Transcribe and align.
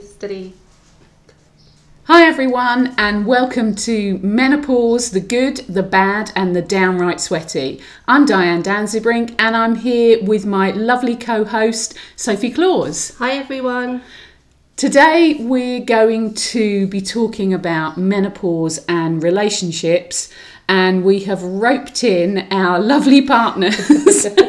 Steady. 0.00 0.54
Hi, 2.04 2.24
everyone, 2.24 2.94
and 2.96 3.26
welcome 3.26 3.74
to 3.76 4.18
Menopause 4.18 5.10
the 5.10 5.20
Good, 5.20 5.58
the 5.68 5.82
Bad, 5.82 6.32
and 6.34 6.54
the 6.54 6.62
Downright 6.62 7.20
Sweaty. 7.20 7.80
I'm 8.06 8.24
Diane 8.24 8.62
Danzebrink, 8.62 9.34
and 9.38 9.56
I'm 9.56 9.76
here 9.76 10.22
with 10.22 10.46
my 10.46 10.70
lovely 10.70 11.16
co 11.16 11.44
host, 11.44 11.94
Sophie 12.16 12.50
Claus. 12.50 13.14
Hi 13.18 13.32
everyone. 13.32 14.02
Today, 14.76 15.36
we're 15.40 15.84
going 15.84 16.34
to 16.34 16.86
be 16.86 17.00
talking 17.00 17.52
about 17.52 17.98
menopause 17.98 18.78
and 18.88 19.22
relationships, 19.22 20.32
and 20.68 21.04
we 21.04 21.20
have 21.24 21.42
roped 21.42 22.04
in 22.04 22.46
our 22.50 22.78
lovely 22.78 23.22
partners. 23.22 24.26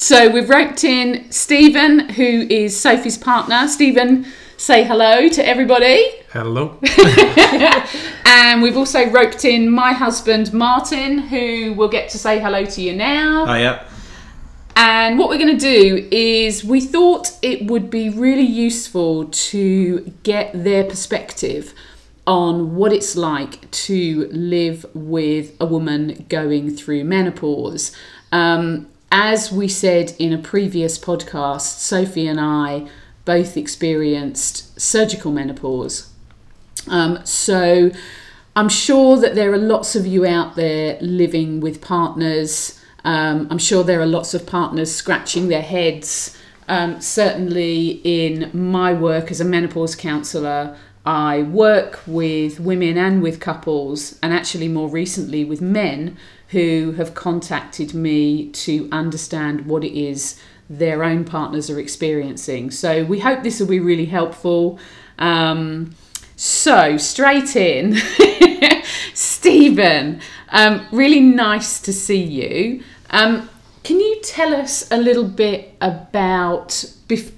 so, 0.00 0.30
we've 0.30 0.48
roped 0.48 0.84
in 0.84 1.30
Stephen, 1.30 2.08
who 2.10 2.46
is 2.48 2.78
Sophie's 2.78 3.18
partner. 3.18 3.68
Stephen, 3.68 4.26
say 4.56 4.84
hello 4.84 5.28
to 5.28 5.46
everybody. 5.46 6.04
Hello. 6.32 6.78
And 8.32 8.62
we've 8.62 8.76
also 8.76 9.10
roped 9.10 9.44
in 9.44 9.68
my 9.68 9.92
husband, 9.92 10.52
Martin, 10.52 11.18
who 11.18 11.74
will 11.74 11.88
get 11.88 12.10
to 12.10 12.18
say 12.18 12.38
hello 12.38 12.64
to 12.64 12.80
you 12.80 12.94
now. 12.94 13.44
Hiya. 13.44 13.84
And 14.76 15.18
what 15.18 15.28
we're 15.28 15.38
going 15.38 15.58
to 15.58 15.60
do 15.60 16.08
is 16.12 16.64
we 16.64 16.80
thought 16.80 17.36
it 17.42 17.68
would 17.68 17.90
be 17.90 18.08
really 18.08 18.44
useful 18.44 19.26
to 19.26 20.14
get 20.22 20.52
their 20.54 20.84
perspective 20.84 21.74
on 22.24 22.76
what 22.76 22.92
it's 22.92 23.16
like 23.16 23.68
to 23.72 24.28
live 24.30 24.86
with 24.94 25.56
a 25.60 25.66
woman 25.66 26.24
going 26.28 26.70
through 26.70 27.02
menopause. 27.02 27.90
Um, 28.30 28.86
as 29.10 29.50
we 29.50 29.68
said 29.68 30.14
in 30.18 30.32
a 30.32 30.38
previous 30.38 30.98
podcast, 30.98 31.78
Sophie 31.78 32.28
and 32.28 32.40
I 32.40 32.88
both 33.24 33.56
experienced 33.56 34.80
surgical 34.80 35.32
menopause. 35.32 36.12
Um, 36.88 37.24
so 37.24 37.90
I'm 38.56 38.68
sure 38.68 39.16
that 39.18 39.34
there 39.34 39.52
are 39.52 39.58
lots 39.58 39.94
of 39.94 40.06
you 40.06 40.26
out 40.26 40.56
there 40.56 40.98
living 41.00 41.60
with 41.60 41.80
partners. 41.80 42.80
Um, 43.04 43.48
I'm 43.50 43.58
sure 43.58 43.84
there 43.84 44.00
are 44.00 44.06
lots 44.06 44.34
of 44.34 44.46
partners 44.46 44.92
scratching 44.94 45.48
their 45.48 45.62
heads. 45.62 46.36
Um, 46.68 47.00
certainly, 47.00 48.00
in 48.04 48.50
my 48.52 48.92
work 48.92 49.30
as 49.30 49.40
a 49.40 49.44
menopause 49.44 49.96
counsellor, 49.96 50.76
I 51.04 51.42
work 51.42 52.00
with 52.06 52.60
women 52.60 52.98
and 52.98 53.22
with 53.22 53.40
couples, 53.40 54.18
and 54.22 54.32
actually 54.32 54.68
more 54.68 54.88
recently 54.88 55.44
with 55.44 55.60
men 55.60 56.16
who 56.48 56.92
have 56.92 57.14
contacted 57.14 57.94
me 57.94 58.50
to 58.50 58.88
understand 58.92 59.66
what 59.66 59.84
it 59.84 59.98
is 59.98 60.40
their 60.68 61.02
own 61.02 61.24
partners 61.24 61.68
are 61.70 61.80
experiencing. 61.80 62.70
So, 62.70 63.04
we 63.04 63.20
hope 63.20 63.42
this 63.42 63.58
will 63.58 63.66
be 63.66 63.80
really 63.80 64.06
helpful. 64.06 64.78
Um, 65.18 65.94
so, 66.36 66.96
straight 66.96 67.56
in, 67.56 67.96
Stephen, 69.14 70.20
um, 70.50 70.86
really 70.92 71.20
nice 71.20 71.80
to 71.80 71.92
see 71.92 72.22
you. 72.22 72.84
Um, 73.10 73.48
can 73.82 73.98
you 73.98 74.20
tell 74.22 74.54
us 74.54 74.90
a 74.90 74.96
little 74.96 75.24
bit 75.24 75.74
about, 75.80 76.84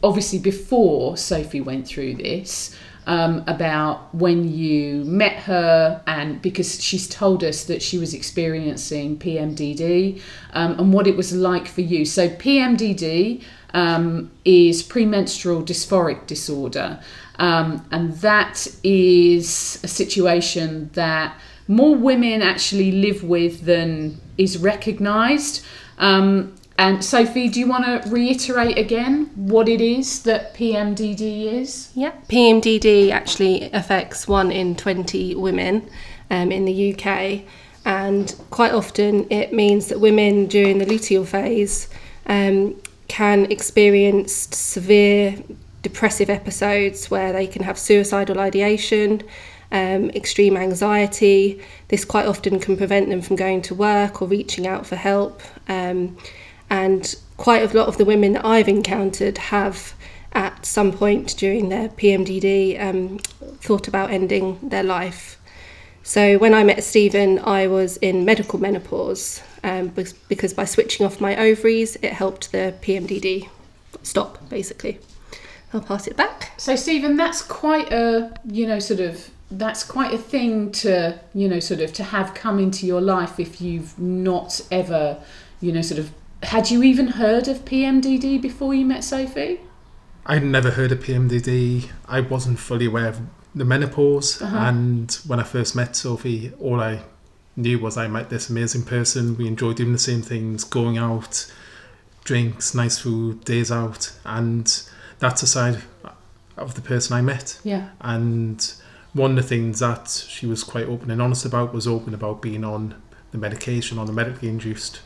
obviously, 0.02 0.38
before 0.38 1.16
Sophie 1.16 1.60
went 1.60 1.86
through 1.86 2.14
this, 2.14 2.76
um, 3.06 3.44
about 3.46 4.14
when 4.14 4.50
you 4.50 5.04
met 5.04 5.36
her, 5.44 6.02
and 6.06 6.40
because 6.40 6.82
she's 6.82 7.08
told 7.08 7.42
us 7.42 7.64
that 7.64 7.82
she 7.82 7.98
was 7.98 8.14
experiencing 8.14 9.18
PMDD 9.18 10.20
um, 10.52 10.78
and 10.78 10.92
what 10.92 11.06
it 11.06 11.16
was 11.16 11.34
like 11.34 11.66
for 11.66 11.80
you. 11.80 12.04
So, 12.04 12.28
PMDD 12.28 13.42
um, 13.74 14.30
is 14.44 14.82
premenstrual 14.82 15.62
dysphoric 15.62 16.26
disorder. 16.26 17.00
Um, 17.38 17.84
and 17.90 18.12
that 18.18 18.66
is 18.84 19.80
a 19.82 19.88
situation 19.88 20.90
that 20.92 21.38
more 21.68 21.96
women 21.96 22.42
actually 22.42 22.92
live 22.92 23.24
with 23.24 23.64
than 23.64 24.20
is 24.36 24.58
recognised. 24.58 25.64
Um, 25.98 26.54
and 26.78 27.04
Sophie, 27.04 27.48
do 27.48 27.60
you 27.60 27.66
want 27.66 27.84
to 27.84 28.08
reiterate 28.08 28.78
again 28.78 29.30
what 29.34 29.68
it 29.68 29.80
is 29.80 30.22
that 30.22 30.54
PMDD 30.54 31.52
is? 31.52 31.90
Yeah. 31.94 32.12
PMDD 32.28 33.10
actually 33.10 33.70
affects 33.72 34.26
one 34.26 34.50
in 34.50 34.74
20 34.74 35.34
women 35.34 35.88
um, 36.30 36.50
in 36.50 36.64
the 36.64 36.94
UK, 36.94 37.42
and 37.84 38.34
quite 38.50 38.72
often 38.72 39.30
it 39.30 39.52
means 39.52 39.88
that 39.88 40.00
women 40.00 40.46
during 40.46 40.78
the 40.78 40.86
luteal 40.86 41.26
phase 41.26 41.88
um, 42.26 42.80
can 43.08 43.50
experience 43.50 44.32
severe 44.56 45.36
depressive 45.82 46.30
episodes 46.30 47.10
where 47.10 47.32
they 47.32 47.46
can 47.46 47.62
have 47.62 47.78
suicidal 47.78 48.38
ideation, 48.38 49.20
um, 49.72 50.10
extreme 50.10 50.56
anxiety. 50.56 51.60
This 51.88 52.04
quite 52.04 52.26
often 52.26 52.60
can 52.60 52.76
prevent 52.76 53.08
them 53.08 53.20
from 53.20 53.36
going 53.36 53.62
to 53.62 53.74
work 53.74 54.22
or 54.22 54.28
reaching 54.28 54.66
out 54.66 54.86
for 54.86 54.96
help. 54.96 55.42
Um, 55.68 56.16
and 56.72 57.14
quite 57.36 57.62
a 57.62 57.76
lot 57.76 57.86
of 57.86 57.98
the 57.98 58.04
women 58.06 58.32
that 58.32 58.46
I've 58.46 58.66
encountered 58.66 59.36
have, 59.36 59.92
at 60.32 60.64
some 60.64 60.90
point 60.90 61.36
during 61.36 61.68
their 61.68 61.90
PMDD, 61.90 62.82
um, 62.82 63.18
thought 63.60 63.88
about 63.88 64.10
ending 64.10 64.58
their 64.62 64.82
life. 64.82 65.38
So 66.02 66.38
when 66.38 66.54
I 66.54 66.64
met 66.64 66.82
Stephen, 66.82 67.38
I 67.40 67.66
was 67.66 67.98
in 67.98 68.24
medical 68.24 68.58
menopause 68.58 69.42
um, 69.62 69.88
because 70.28 70.54
by 70.54 70.64
switching 70.64 71.04
off 71.04 71.20
my 71.20 71.36
ovaries, 71.36 71.96
it 71.96 72.14
helped 72.14 72.52
the 72.52 72.74
PMDD 72.80 73.50
stop, 74.02 74.48
basically. 74.48 74.98
I'll 75.74 75.82
pass 75.82 76.06
it 76.06 76.16
back. 76.16 76.52
So, 76.56 76.74
Stephen, 76.74 77.18
that's 77.18 77.42
quite 77.42 77.92
a, 77.92 78.34
you 78.46 78.66
know, 78.66 78.78
sort 78.78 79.00
of, 79.00 79.30
that's 79.50 79.84
quite 79.84 80.14
a 80.14 80.18
thing 80.18 80.72
to, 80.72 81.20
you 81.34 81.48
know, 81.48 81.60
sort 81.60 81.80
of 81.80 81.92
to 81.92 82.02
have 82.02 82.32
come 82.32 82.58
into 82.58 82.86
your 82.86 83.02
life 83.02 83.38
if 83.38 83.60
you've 83.60 83.98
not 83.98 84.62
ever, 84.70 85.22
you 85.60 85.70
know, 85.70 85.82
sort 85.82 85.98
of, 85.98 86.10
had 86.42 86.70
you 86.70 86.82
even 86.82 87.08
heard 87.08 87.48
of 87.48 87.64
PMDD 87.64 88.40
before 88.40 88.74
you 88.74 88.84
met 88.84 89.04
Sophie? 89.04 89.60
I'd 90.26 90.44
never 90.44 90.70
heard 90.70 90.92
of 90.92 91.00
PMDD. 91.00 91.88
I 92.06 92.20
wasn't 92.20 92.58
fully 92.58 92.86
aware 92.86 93.08
of 93.08 93.20
the 93.54 93.64
menopause. 93.64 94.40
Uh-huh. 94.40 94.56
And 94.56 95.12
when 95.26 95.40
I 95.40 95.42
first 95.42 95.74
met 95.74 95.96
Sophie, 95.96 96.52
all 96.60 96.80
I 96.80 97.02
knew 97.56 97.78
was 97.78 97.96
I 97.96 98.06
met 98.08 98.30
this 98.30 98.48
amazing 98.48 98.84
person. 98.84 99.36
We 99.36 99.46
enjoyed 99.46 99.76
doing 99.76 99.92
the 99.92 99.98
same 99.98 100.22
things, 100.22 100.64
going 100.64 100.96
out, 100.96 101.52
drinks, 102.24 102.74
nice 102.74 102.98
food, 102.98 103.44
days 103.44 103.70
out. 103.70 104.12
And 104.24 104.82
that's 105.18 105.42
a 105.42 105.46
side 105.46 105.82
of 106.56 106.74
the 106.74 106.80
person 106.80 107.16
I 107.16 107.20
met. 107.20 107.58
Yeah. 107.64 107.90
And 108.00 108.72
one 109.12 109.32
of 109.32 109.36
the 109.36 109.42
things 109.42 109.80
that 109.80 110.08
she 110.28 110.46
was 110.46 110.64
quite 110.64 110.86
open 110.86 111.10
and 111.10 111.20
honest 111.20 111.44
about 111.44 111.74
was 111.74 111.86
open 111.86 112.14
about 112.14 112.40
being 112.40 112.64
on 112.64 113.00
the 113.32 113.38
medication, 113.38 113.98
on 113.98 114.06
the 114.06 114.12
medically 114.12 114.48
induced 114.48 115.00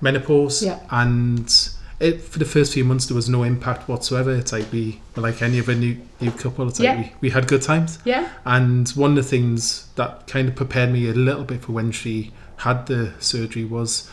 menopause. 0.00 0.62
Yeah. 0.62 0.80
And 0.90 1.48
it, 2.00 2.20
for 2.20 2.38
the 2.38 2.44
first 2.44 2.74
few 2.74 2.84
months, 2.84 3.06
there 3.06 3.14
was 3.16 3.28
no 3.28 3.42
impact 3.42 3.88
whatsoever. 3.88 4.32
It's 4.34 4.52
like 4.52 4.70
we, 4.72 5.00
like 5.16 5.42
any 5.42 5.60
other 5.60 5.74
new, 5.74 5.96
new 6.20 6.30
couple, 6.30 6.68
it's 6.68 6.78
like 6.78 6.84
Yeah. 6.86 6.96
we, 7.00 7.12
we 7.22 7.30
had 7.30 7.48
good 7.48 7.62
times. 7.62 7.98
Yeah. 8.04 8.28
And 8.44 8.88
one 8.90 9.10
of 9.10 9.16
the 9.16 9.22
things 9.30 9.88
that 9.96 10.26
kind 10.26 10.48
of 10.48 10.54
prepared 10.54 10.92
me 10.92 11.08
a 11.08 11.14
little 11.14 11.44
bit 11.44 11.62
for 11.62 11.72
when 11.72 11.90
she 11.92 12.32
had 12.58 12.86
the 12.86 13.12
surgery 13.18 13.64
was 13.64 14.10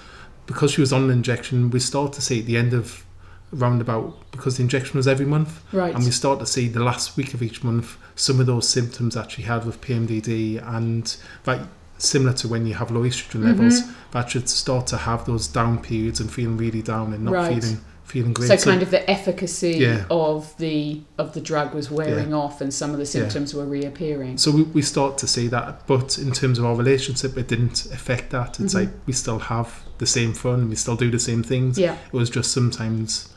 because 0.48 0.72
she 0.72 0.82
was 0.82 0.94
on 0.94 1.04
an 1.06 1.10
injection, 1.12 1.70
we 1.72 1.80
start 1.80 2.14
to 2.14 2.22
see 2.22 2.40
at 2.40 2.46
the 2.46 2.58
end 2.58 2.74
of 2.74 3.04
roundabout 3.52 4.16
because 4.32 4.58
the 4.58 4.64
injection 4.64 4.98
was 4.98 5.08
every 5.08 5.26
month 5.26 5.62
Right. 5.72 5.94
and 5.96 6.04
we 6.04 6.12
start 6.12 6.40
to 6.40 6.46
see 6.46 6.68
the 6.68 6.84
last 6.84 7.16
week 7.16 7.34
of 7.34 7.42
each 7.42 7.64
month 7.64 7.96
some 8.16 8.40
of 8.40 8.48
those 8.48 8.68
symptoms 8.68 9.14
that 9.16 9.32
she 9.32 9.44
had 9.44 9.66
with 9.66 9.80
PMDD 9.82 10.62
and 10.76 11.16
like 11.46 11.62
similar 11.98 12.34
to 12.34 12.48
when 12.48 12.66
you 12.66 12.74
have 12.74 12.92
low 12.92 13.02
estrogen 13.02 13.42
Mm-hmm. 13.42 13.46
levels 13.48 13.82
that 14.12 14.30
should 14.30 14.48
start 14.50 14.88
to 14.88 14.98
have 14.98 15.26
those 15.26 15.48
down 15.48 15.80
periods 15.82 16.20
and 16.20 16.32
feeling 16.32 16.58
really 16.58 16.82
down 16.82 17.14
and 17.14 17.24
not 17.26 17.34
Right. 17.34 17.62
feeling 17.64 17.80
feeling 18.04 18.34
great 18.34 18.48
so 18.60 18.70
kind 18.72 18.84
of 18.84 18.92
the 18.92 19.10
efficacy 19.10 19.72
Yeah. 19.80 20.06
of 20.12 20.56
the 20.60 21.02
of 21.18 21.34
the 21.34 21.42
drug 21.42 21.74
was 21.74 21.90
wearing 21.90 22.36
off 22.36 22.62
and 22.62 22.72
some 22.72 22.92
of 22.92 23.00
the 23.00 23.06
symptoms 23.06 23.54
were 23.56 23.66
reappearing. 23.66 24.38
so 24.38 24.52
we, 24.52 24.62
we 24.64 24.82
start 24.84 25.18
to 25.20 25.28
see 25.28 25.48
that 25.48 25.88
but 25.88 26.20
in 26.20 26.32
terms 26.32 26.60
of 26.60 26.66
our 26.66 26.76
relationship 26.76 27.36
it 27.36 27.48
didn't 27.48 27.86
affect 27.98 28.30
that 28.30 28.60
it's 28.60 28.74
Mhm. 28.76 28.80
like 28.82 28.90
we 29.08 29.14
still 29.14 29.40
have 29.40 29.70
the 29.98 30.06
same 30.06 30.34
fun 30.34 30.70
we 30.70 30.76
still 30.76 30.96
do 30.96 31.10
the 31.10 31.20
same 31.20 31.42
things 31.42 31.78
Yeah. 31.80 31.96
it 32.14 32.14
was 32.14 32.30
just 32.30 32.52
sometimes 32.52 33.30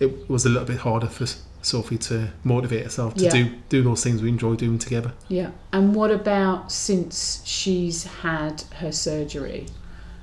it 0.00 0.28
was 0.30 0.46
a 0.46 0.48
little 0.48 0.66
bit 0.66 0.78
harder 0.78 1.06
for 1.08 1.26
Sophie 1.64 1.98
to 1.98 2.28
motivate 2.44 2.84
herself 2.84 3.14
to 3.14 3.24
Yeah. 3.24 3.30
do 3.30 3.50
do 3.68 3.82
those 3.82 4.02
things 4.04 4.22
we 4.22 4.28
enjoy 4.28 4.54
doing 4.54 4.78
together 4.78 5.12
Yeah. 5.28 5.50
And 5.72 5.94
what 5.94 6.10
about 6.10 6.70
since 6.70 7.40
she's 7.44 8.04
had 8.22 8.64
her 8.80 8.92
surgery? 8.92 9.66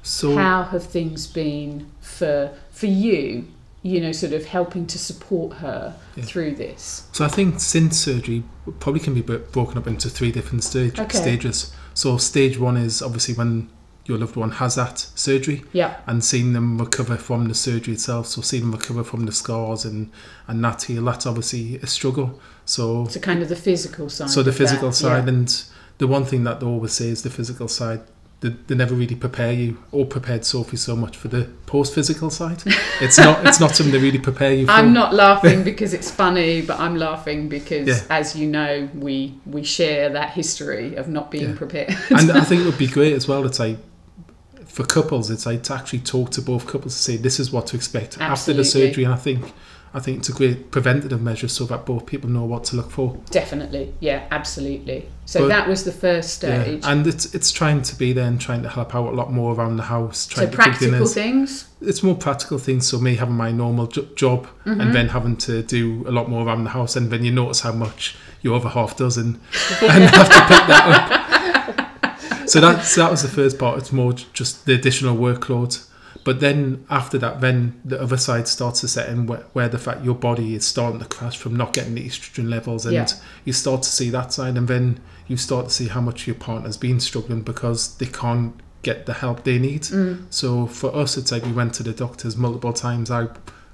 so 0.04 0.36
How 0.36 0.64
have 0.64 0.84
things 0.84 1.28
been 1.28 1.88
for 2.00 2.52
for 2.72 2.86
you? 2.88 3.46
You 3.84 4.00
know, 4.00 4.12
sort 4.12 4.34
of 4.34 4.46
helping 4.46 4.86
to 4.88 5.00
support 5.00 5.58
her 5.58 5.96
Yeah. 6.16 6.24
through 6.26 6.56
this. 6.56 7.04
So 7.12 7.26
I 7.26 7.28
think 7.30 7.60
since 7.60 7.98
surgery 8.00 8.44
probably 8.80 9.00
can 9.02 9.16
be 9.16 9.22
broken 9.22 9.78
up 9.80 9.88
into 9.88 10.08
three 10.10 10.32
different 10.32 10.64
stage, 10.64 11.00
Okay. 11.00 11.18
stages. 11.18 11.72
So 11.96 12.18
stage 12.18 12.60
one 12.60 12.78
is 12.78 13.02
obviously 13.02 13.34
when 13.34 13.70
your 14.12 14.20
loved 14.20 14.36
one 14.36 14.52
has 14.52 14.76
that 14.76 15.00
surgery 15.16 15.64
Yeah. 15.74 15.92
and 16.08 16.24
seeing 16.24 16.54
them 16.54 16.78
recover 16.78 17.18
from 17.18 17.48
the 17.48 17.56
surgery 17.56 17.94
itself. 17.94 18.28
So 18.28 18.42
seeing 18.42 18.64
them 18.64 18.72
recover 18.80 19.04
from 19.04 19.26
the 19.26 19.32
scars 19.32 19.86
and 19.86 20.10
and 20.48 20.64
that 20.66 20.84
heal, 20.84 21.04
that's 21.06 21.26
obviously 21.26 21.66
a 21.82 21.88
struggle. 21.88 22.30
So 22.66 23.08
So 23.08 23.20
kind 23.20 23.42
of 23.42 23.50
the 23.50 23.56
physical 23.56 24.10
side. 24.10 24.30
so 24.30 24.44
the 24.44 24.50
of 24.50 24.58
that, 24.58 24.64
physical 24.64 24.92
side 24.92 25.24
yeah. 25.26 25.34
and 25.34 25.64
the 25.98 26.08
one 26.08 26.26
thing 26.26 26.44
that 26.48 26.60
they 26.60 26.66
always 26.66 26.94
say 26.94 27.08
is 27.10 27.22
the 27.22 27.30
physical 27.30 27.68
side. 27.68 28.02
They, 28.44 28.50
they 28.68 28.74
never 28.74 28.96
really 28.96 29.14
prepare 29.28 29.54
you 29.54 29.78
or 29.92 30.04
prepared 30.08 30.44
Sophie 30.46 30.76
so 30.78 30.96
much 30.96 31.16
for 31.16 31.28
the 31.28 31.44
post 31.68 31.94
physical 31.94 32.30
side. 32.32 32.60
It's 33.06 33.18
not 33.26 33.36
it's 33.48 33.60
not 33.60 33.76
something 33.76 33.94
they 33.96 34.00
really 34.10 34.24
prepare 34.30 34.54
you 34.60 34.66
for. 34.66 34.72
I'm 34.80 34.94
not 35.02 35.14
laughing 35.14 35.64
because 35.72 35.94
it's 35.98 36.10
funny, 36.24 36.54
but 36.70 36.78
I'm 36.80 36.96
laughing 36.96 37.50
because, 37.50 37.88
Yeah. 37.88 38.02
as 38.20 38.36
you 38.40 38.48
know, 38.58 38.90
we 39.06 39.16
we 39.56 39.62
share 39.78 40.10
that 40.18 40.30
history 40.42 40.88
of 41.02 41.06
not 41.08 41.30
being 41.36 41.50
Yeah. 41.52 41.62
prepared. 41.64 41.90
and 42.18 42.26
I 42.32 42.44
think 42.48 42.58
it 42.62 42.66
would 42.70 42.80
be 42.88 42.92
great 42.98 43.14
as 43.20 43.28
well. 43.30 43.46
It's 43.46 43.60
like 43.60 43.78
for 44.66 44.84
couples, 44.86 45.30
it's 45.30 45.46
like 45.46 45.64
to 45.64 45.74
actually 45.74 46.00
talk 46.00 46.32
to 46.32 46.42
both 46.42 46.66
couples 46.68 46.96
to 46.96 47.02
say 47.02 47.18
this 47.18 47.40
is 47.40 47.52
what 47.52 47.68
to 47.68 47.76
expect 47.76 48.20
after 48.20 48.54
the 48.54 48.64
surgery. 48.66 49.04
And 49.04 49.14
I 49.14 49.18
think 49.18 49.54
I 49.94 50.00
think 50.00 50.20
it's 50.20 50.30
a 50.30 50.32
great 50.34 50.72
preventative 50.72 51.22
measure 51.22 51.50
so 51.50 51.66
that 51.66 51.86
both 51.86 52.06
people 52.06 52.30
know 52.30 52.46
what 52.46 52.64
to 52.66 52.78
look 52.78 52.90
for. 52.92 53.18
Definitely, 53.30 53.94
yeah, 54.00 54.24
absolutely. 54.32 55.10
So 55.26 55.42
But- 55.42 55.48
that 55.50 55.68
was 55.68 55.84
the 55.84 55.92
first 55.92 56.42
Yeah, 56.44 56.64
stage. 56.64 56.82
and 56.86 57.06
it's 57.06 57.36
it's 57.36 57.52
trying 57.52 57.82
to 57.82 57.96
be 57.98 58.14
there 58.14 58.26
and 58.26 58.40
trying 58.40 58.64
to 58.64 58.70
help 58.70 58.96
out 58.96 59.08
a 59.12 59.16
lot 59.16 59.34
more 59.34 59.54
around 59.54 59.76
the 59.76 59.84
house. 59.84 60.30
so 60.32 60.46
to 60.46 60.48
practical 60.52 61.06
things. 61.08 61.66
It's 61.82 62.04
more 62.04 62.16
practical 62.16 62.58
things. 62.58 62.88
So 62.88 63.00
me 63.00 63.16
having 63.16 63.36
my 63.36 63.52
normal 63.52 63.88
jo- 63.88 64.08
job 64.16 64.48
Mm-hmm. 64.66 64.80
and 64.82 64.96
then 64.96 65.10
having 65.10 65.36
to 65.48 65.62
do 65.64 66.06
a 66.08 66.12
lot 66.12 66.30
more 66.30 66.46
around 66.46 66.64
the 66.64 66.70
house, 66.70 66.96
and 66.96 67.12
then 67.12 67.26
you 67.26 67.32
notice 67.32 67.60
how 67.62 67.74
much 67.74 68.16
your 68.42 68.56
other 68.56 68.70
half 68.70 68.96
does, 68.96 69.18
and 69.18 69.40
and 69.82 70.04
have 70.04 70.30
to 70.30 70.40
pick 70.48 70.68
that 70.68 71.12
up. 71.12 71.31
So 72.52 72.62
that 72.62 72.84
so 72.92 73.02
that 73.02 73.12
was 73.12 73.22
the 73.22 73.30
first 73.30 73.58
part. 73.58 73.78
It's 73.80 73.92
more 73.92 74.14
just 74.14 74.66
the 74.66 74.74
additional 74.74 75.16
workload. 75.16 75.88
But 76.24 76.40
then 76.40 76.86
after 76.90 77.18
that, 77.18 77.42
then 77.42 77.82
the 77.84 78.00
other 78.00 78.18
side 78.18 78.48
starts 78.48 78.82
to 78.82 78.88
set 78.88 79.10
in 79.10 79.26
where, 79.26 79.44
where 79.54 79.68
the 79.68 79.80
fact 79.80 80.04
your 80.06 80.14
body 80.14 80.54
is 80.54 80.64
starting 80.66 81.00
to 81.00 81.06
crash 81.06 81.36
from 81.38 81.56
not 81.56 81.74
getting 81.74 81.96
the 81.96 82.06
estrogen 82.06 82.48
levels, 82.48 82.86
and 82.86 82.94
Yeah. 82.94 83.08
you 83.44 83.54
start 83.54 83.82
to 83.84 83.90
see 83.90 84.12
that 84.12 84.32
side, 84.32 84.56
and 84.56 84.68
then 84.68 85.00
you 85.28 85.36
start 85.38 85.70
to 85.70 85.72
see 85.74 85.88
how 85.88 86.02
much 86.02 86.28
your 86.28 86.36
partner's 86.36 86.78
been 86.78 87.00
struggling 87.00 87.42
because 87.42 87.96
they 87.96 88.06
can't 88.06 88.54
get 88.84 89.06
the 89.08 89.14
help 89.14 89.44
they 89.46 89.58
need. 89.58 89.84
Mm. 89.84 90.26
So 90.30 90.68
for 90.68 90.96
us, 90.96 91.18
it's 91.18 91.32
like 91.32 91.44
we 91.44 91.54
went 91.54 91.74
to 91.76 91.84
the 91.84 91.94
doctors 91.94 92.38
multiple 92.38 92.74
times. 92.74 93.10
I, 93.10 93.28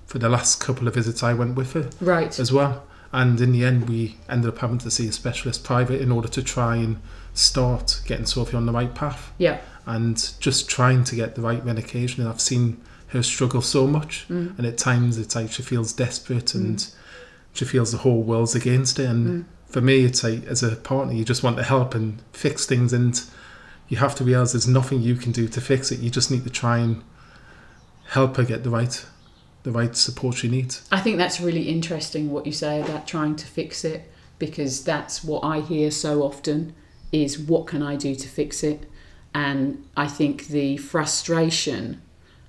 for 0.05 0.19
the 0.19 0.29
last 0.29 0.61
couple 0.61 0.87
of 0.87 0.93
visits, 0.93 1.23
I 1.23 1.33
went 1.33 1.55
with 1.55 1.73
her 1.73 1.89
Right. 1.99 2.39
as 2.39 2.51
well. 2.53 2.83
And 3.11 3.41
in 3.41 3.51
the 3.51 3.65
end, 3.65 3.89
we 3.89 4.15
ended 4.29 4.49
up 4.53 4.59
having 4.59 4.77
to 4.79 4.91
see 4.91 5.07
a 5.07 5.11
specialist 5.11 5.63
private 5.65 5.99
in 6.01 6.11
order 6.13 6.27
to 6.29 6.41
try 6.43 6.75
and 6.77 6.97
start 7.37 8.01
getting 8.05 8.25
Sophie 8.25 8.57
on 8.57 8.65
the 8.65 8.71
right 8.71 8.93
path 8.93 9.31
Yeah. 9.37 9.59
and 9.85 10.31
just 10.39 10.67
trying 10.69 11.03
to 11.05 11.15
get 11.15 11.35
the 11.35 11.41
right 11.41 11.65
medication. 11.65 12.21
And 12.21 12.29
I've 12.29 12.41
seen 12.41 12.77
her 13.07 13.23
struggle 13.23 13.61
so 13.61 13.87
much, 13.87 14.25
Mm. 14.29 14.57
and 14.57 14.65
at 14.67 14.77
times 14.77 15.17
it's 15.17 15.35
like 15.35 15.51
she 15.51 15.63
feels 15.63 15.93
desperate 15.93 16.53
and 16.55 16.85
she 17.53 17.63
feels 17.65 17.91
the 17.91 17.99
whole 17.99 18.21
world's 18.23 18.55
against 18.55 18.97
her. 18.97 19.05
And 19.05 19.27
Mm. 19.27 19.45
for 19.69 19.81
me, 19.81 19.99
it's 20.05 20.23
like 20.23 20.45
as 20.45 20.63
a 20.63 20.75
partner, 20.75 21.13
you 21.13 21.23
just 21.23 21.43
want 21.43 21.57
to 21.57 21.63
help 21.63 21.95
and 21.95 22.21
fix 22.33 22.65
things, 22.65 22.91
and 22.91 23.21
you 23.87 23.97
have 23.97 24.15
to 24.15 24.23
realize 24.23 24.51
there's 24.53 24.67
nothing 24.67 25.01
you 25.01 25.15
can 25.15 25.31
do 25.31 25.47
to 25.47 25.61
fix 25.61 25.91
it. 25.91 25.99
You 25.99 26.09
just 26.09 26.29
need 26.31 26.43
to 26.43 26.49
try 26.49 26.79
and 26.79 27.01
help 28.09 28.37
her 28.37 28.43
get 28.43 28.63
the 28.63 28.69
right, 28.69 29.05
the 29.63 29.71
right 29.71 29.95
support 29.95 30.35
she 30.37 30.47
needs. 30.49 30.81
I 30.91 30.99
think 31.01 31.17
that's 31.17 31.39
really 31.39 31.63
interesting 31.69 32.31
what 32.31 32.45
you 32.45 32.51
say 32.51 32.81
about 32.81 33.07
trying 33.07 33.35
to 33.37 33.45
fix 33.45 33.85
it 33.85 34.11
because 34.39 34.83
that's 34.83 35.23
what 35.23 35.43
I 35.43 35.61
hear 35.61 35.91
so 35.91 36.23
often 36.23 36.73
is 37.11 37.39
what 37.39 37.67
can 37.67 37.81
I 37.81 37.95
do 37.95 38.15
to 38.15 38.27
fix 38.27 38.63
it? 38.63 38.89
And 39.33 39.85
I 39.95 40.07
think 40.07 40.47
the 40.47 40.77
frustration 40.77 42.01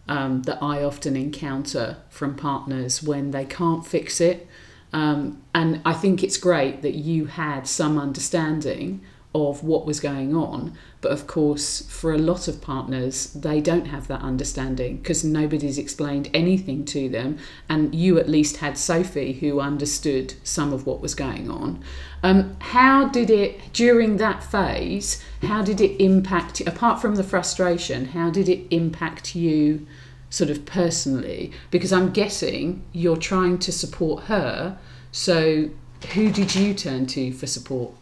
um, 0.08 0.42
that 0.42 0.62
I 0.62 0.82
often 0.82 1.16
encounter 1.16 1.98
from 2.08 2.34
partners 2.34 3.02
when 3.02 3.30
they 3.30 3.44
can't 3.44 3.86
fix 3.86 4.20
it. 4.20 4.46
Um, 4.92 5.42
and 5.54 5.82
I 5.84 5.92
think 5.92 6.22
it's 6.22 6.38
great 6.38 6.80
that 6.82 6.94
you 6.94 7.26
had 7.26 7.66
some 7.66 7.98
understanding 7.98 9.02
of 9.34 9.62
what 9.62 9.84
was 9.84 10.00
going 10.00 10.34
on. 10.34 10.72
But 11.00 11.12
of 11.12 11.26
course, 11.26 11.82
for 11.82 12.12
a 12.12 12.18
lot 12.18 12.48
of 12.48 12.60
partners, 12.60 13.32
they 13.34 13.60
don't 13.60 13.86
have 13.86 14.08
that 14.08 14.22
understanding 14.22 14.96
because 14.96 15.22
nobody's 15.22 15.78
explained 15.78 16.30
anything 16.32 16.84
to 16.86 17.08
them. 17.08 17.38
And 17.68 17.94
you 17.94 18.18
at 18.18 18.28
least 18.28 18.58
had 18.58 18.78
Sophie 18.78 19.34
who 19.34 19.60
understood 19.60 20.34
some 20.42 20.72
of 20.72 20.86
what 20.86 21.00
was 21.00 21.14
going 21.14 21.50
on. 21.50 21.82
Um, 22.22 22.56
how 22.58 23.08
did 23.08 23.30
it, 23.30 23.72
during 23.72 24.16
that 24.16 24.42
phase, 24.42 25.22
how 25.42 25.62
did 25.62 25.80
it 25.80 26.02
impact, 26.02 26.60
apart 26.62 27.00
from 27.00 27.16
the 27.16 27.22
frustration, 27.24 28.06
how 28.06 28.30
did 28.30 28.48
it 28.48 28.66
impact 28.70 29.34
you? 29.34 29.86
sort 30.30 30.50
of 30.50 30.66
personally 30.66 31.50
because 31.70 31.90
I'm 31.90 32.10
guessing 32.10 32.84
you're 32.92 33.16
trying 33.16 33.58
to 33.60 33.72
support 33.72 34.24
her. 34.24 34.78
So, 35.10 35.70
who 36.12 36.30
did 36.30 36.54
you 36.54 36.74
turn 36.74 37.06
to 37.06 37.32
for 37.32 37.46
support? 37.46 37.94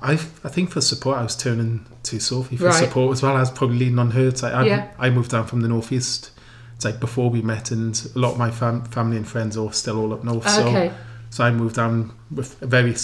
I 0.00 0.12
I 0.12 0.48
think 0.48 0.70
for 0.70 0.80
support, 0.80 1.18
I 1.18 1.22
was 1.22 1.36
turning 1.36 1.86
to 2.04 2.20
Sophie 2.20 2.56
for 2.56 2.66
Right. 2.66 2.74
support 2.74 3.12
as 3.12 3.22
well. 3.22 3.36
I 3.36 3.40
was 3.40 3.50
probably 3.50 3.78
leaning 3.78 3.98
on 3.98 4.10
her. 4.12 4.30
Like 4.30 4.42
I, 4.44 4.66
Yeah. 4.66 4.88
I 4.98 5.10
moved 5.10 5.30
down 5.30 5.46
from 5.46 5.60
the 5.62 5.68
northeast. 5.68 6.30
It's 6.74 6.84
like 6.84 7.00
before 7.00 7.30
we 7.30 7.40
met, 7.42 7.70
and 7.70 7.98
a 8.14 8.18
lot 8.18 8.32
of 8.32 8.38
my 8.38 8.50
fam- 8.50 8.84
family 8.84 9.16
and 9.16 9.26
friends 9.26 9.56
are 9.56 9.72
still 9.72 9.98
all 9.98 10.12
up 10.12 10.22
north. 10.24 10.46
okay, 10.46 10.88
So 10.88 10.94
so 11.38 11.44
I 11.44 11.50
moved 11.50 11.76
down 11.76 12.12
with 12.30 12.60
a 12.62 12.66
very 12.66 12.94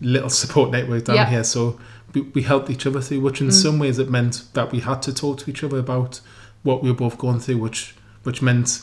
little 0.00 0.28
support 0.30 0.70
network 0.70 1.04
down 1.04 1.16
Yeah. 1.16 1.30
here. 1.30 1.44
So 1.44 1.78
we, 2.12 2.20
we 2.34 2.42
helped 2.42 2.68
each 2.70 2.86
other 2.86 3.00
through, 3.00 3.20
which 3.20 3.40
in 3.40 3.48
Mm. 3.48 3.52
some 3.52 3.78
ways 3.78 3.98
it 3.98 4.10
meant 4.10 4.42
that 4.52 4.70
we 4.72 4.80
had 4.80 5.00
to 5.02 5.12
talk 5.14 5.38
to 5.38 5.50
each 5.50 5.64
other 5.64 5.78
about 5.78 6.20
what 6.62 6.82
we 6.82 6.90
were 6.90 6.96
both 6.96 7.16
going 7.18 7.40
through, 7.40 7.58
which 7.58 7.94
which 8.24 8.40
meant 8.42 8.82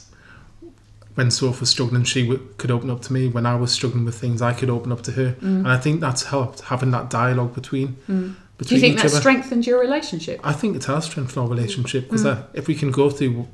when 1.15 1.29
Sophie 1.31 1.59
was 1.61 1.69
struggling, 1.69 2.03
she 2.03 2.21
w- 2.27 2.47
could 2.57 2.71
open 2.71 2.89
up 2.89 3.01
to 3.03 3.13
me. 3.13 3.27
When 3.27 3.45
I 3.45 3.55
was 3.55 3.71
struggling 3.71 4.05
with 4.05 4.15
things, 4.15 4.41
I 4.41 4.53
could 4.53 4.69
open 4.69 4.91
up 4.91 5.01
to 5.03 5.11
her. 5.11 5.35
And 5.41 5.67
I 5.67 5.77
think 5.77 5.99
that's 6.01 6.23
helped 6.23 6.61
having 6.61 6.91
that 6.91 7.09
dialogue 7.09 7.53
between 7.53 7.97
Mm. 8.07 8.07
do 8.07 8.35
between 8.57 8.75
you 8.75 8.81
think 8.81 8.97
that 8.97 9.05
other. 9.07 9.19
strengthened 9.19 9.65
your 9.67 9.79
relationship? 9.79 10.39
I 10.43 10.53
think 10.53 10.75
it 10.75 10.85
has 10.85 11.05
strengthened 11.05 11.37
our 11.43 11.49
relationship 11.49 12.03
because 12.05 12.23
Mm. 12.25 12.43
if 12.53 12.67
we 12.67 12.75
can 12.75 12.91
go 12.91 13.09
through 13.09 13.47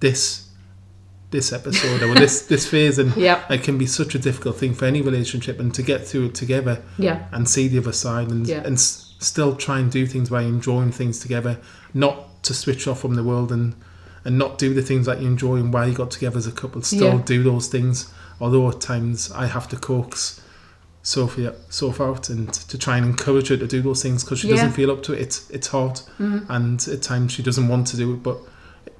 this 0.00 0.40
this 1.30 1.52
episode 1.52 2.00
or 2.02 2.14
this 2.14 2.42
this 2.52 2.64
phase 2.66 2.98
and 2.98 3.16
Yep, 3.16 3.50
it 3.50 3.62
can 3.64 3.76
be 3.76 3.86
such 3.86 4.14
a 4.14 4.18
difficult 4.20 4.56
thing 4.56 4.72
for 4.72 4.84
any 4.84 5.02
relationship 5.02 5.58
and 5.58 5.74
to 5.74 5.82
get 5.82 6.06
through 6.06 6.26
it 6.26 6.34
together 6.36 6.80
yeah, 6.96 7.26
and 7.32 7.48
see 7.48 7.66
the 7.66 7.78
other 7.78 7.92
side 7.92 8.30
and 8.30 8.46
Yeah. 8.46 8.62
and 8.64 8.74
s- 8.74 9.14
still 9.18 9.56
try 9.56 9.80
and 9.80 9.90
do 9.90 10.06
things 10.06 10.28
by 10.30 10.42
enjoying 10.42 10.92
things 10.92 11.18
together 11.18 11.58
not 11.92 12.42
to 12.44 12.54
switch 12.54 12.86
off 12.86 13.00
from 13.00 13.14
the 13.14 13.24
world 13.24 13.50
and 13.50 13.74
and 14.24 14.38
not 14.38 14.58
do 14.58 14.72
the 14.74 14.82
things 14.82 15.06
that 15.06 15.20
you 15.20 15.26
enjoy 15.26 15.56
and 15.56 15.72
why 15.72 15.86
you 15.86 15.94
got 15.94 16.10
together 16.10 16.38
as 16.38 16.46
a 16.46 16.52
couple 16.52 16.80
still 16.82 17.14
Yeah. 17.16 17.22
do 17.24 17.42
those 17.42 17.66
things 17.68 18.08
although 18.40 18.68
at 18.68 18.80
times 18.80 19.30
I 19.32 19.46
have 19.46 19.68
to 19.68 19.76
coax 19.76 20.40
Sophie 21.02 21.50
Sophie 21.68 22.02
out 22.02 22.30
and 22.30 22.52
to 22.52 22.78
try 22.78 22.96
and 22.96 23.04
encourage 23.06 23.48
her 23.48 23.56
to 23.58 23.66
do 23.66 23.82
those 23.82 24.02
things 24.02 24.24
because 24.24 24.38
she 24.40 24.48
Yeah. 24.48 24.56
doesn't 24.56 24.72
feel 24.72 24.90
up 24.90 25.02
to 25.04 25.12
it 25.12 25.20
it's, 25.20 25.50
it's 25.50 25.66
hard 25.68 26.00
Mhm. 26.18 26.46
and 26.48 26.88
at 26.88 27.02
times 27.02 27.32
she 27.32 27.42
doesn't 27.42 27.68
want 27.68 27.86
to 27.88 27.96
do 27.96 28.14
it 28.14 28.22
but 28.22 28.38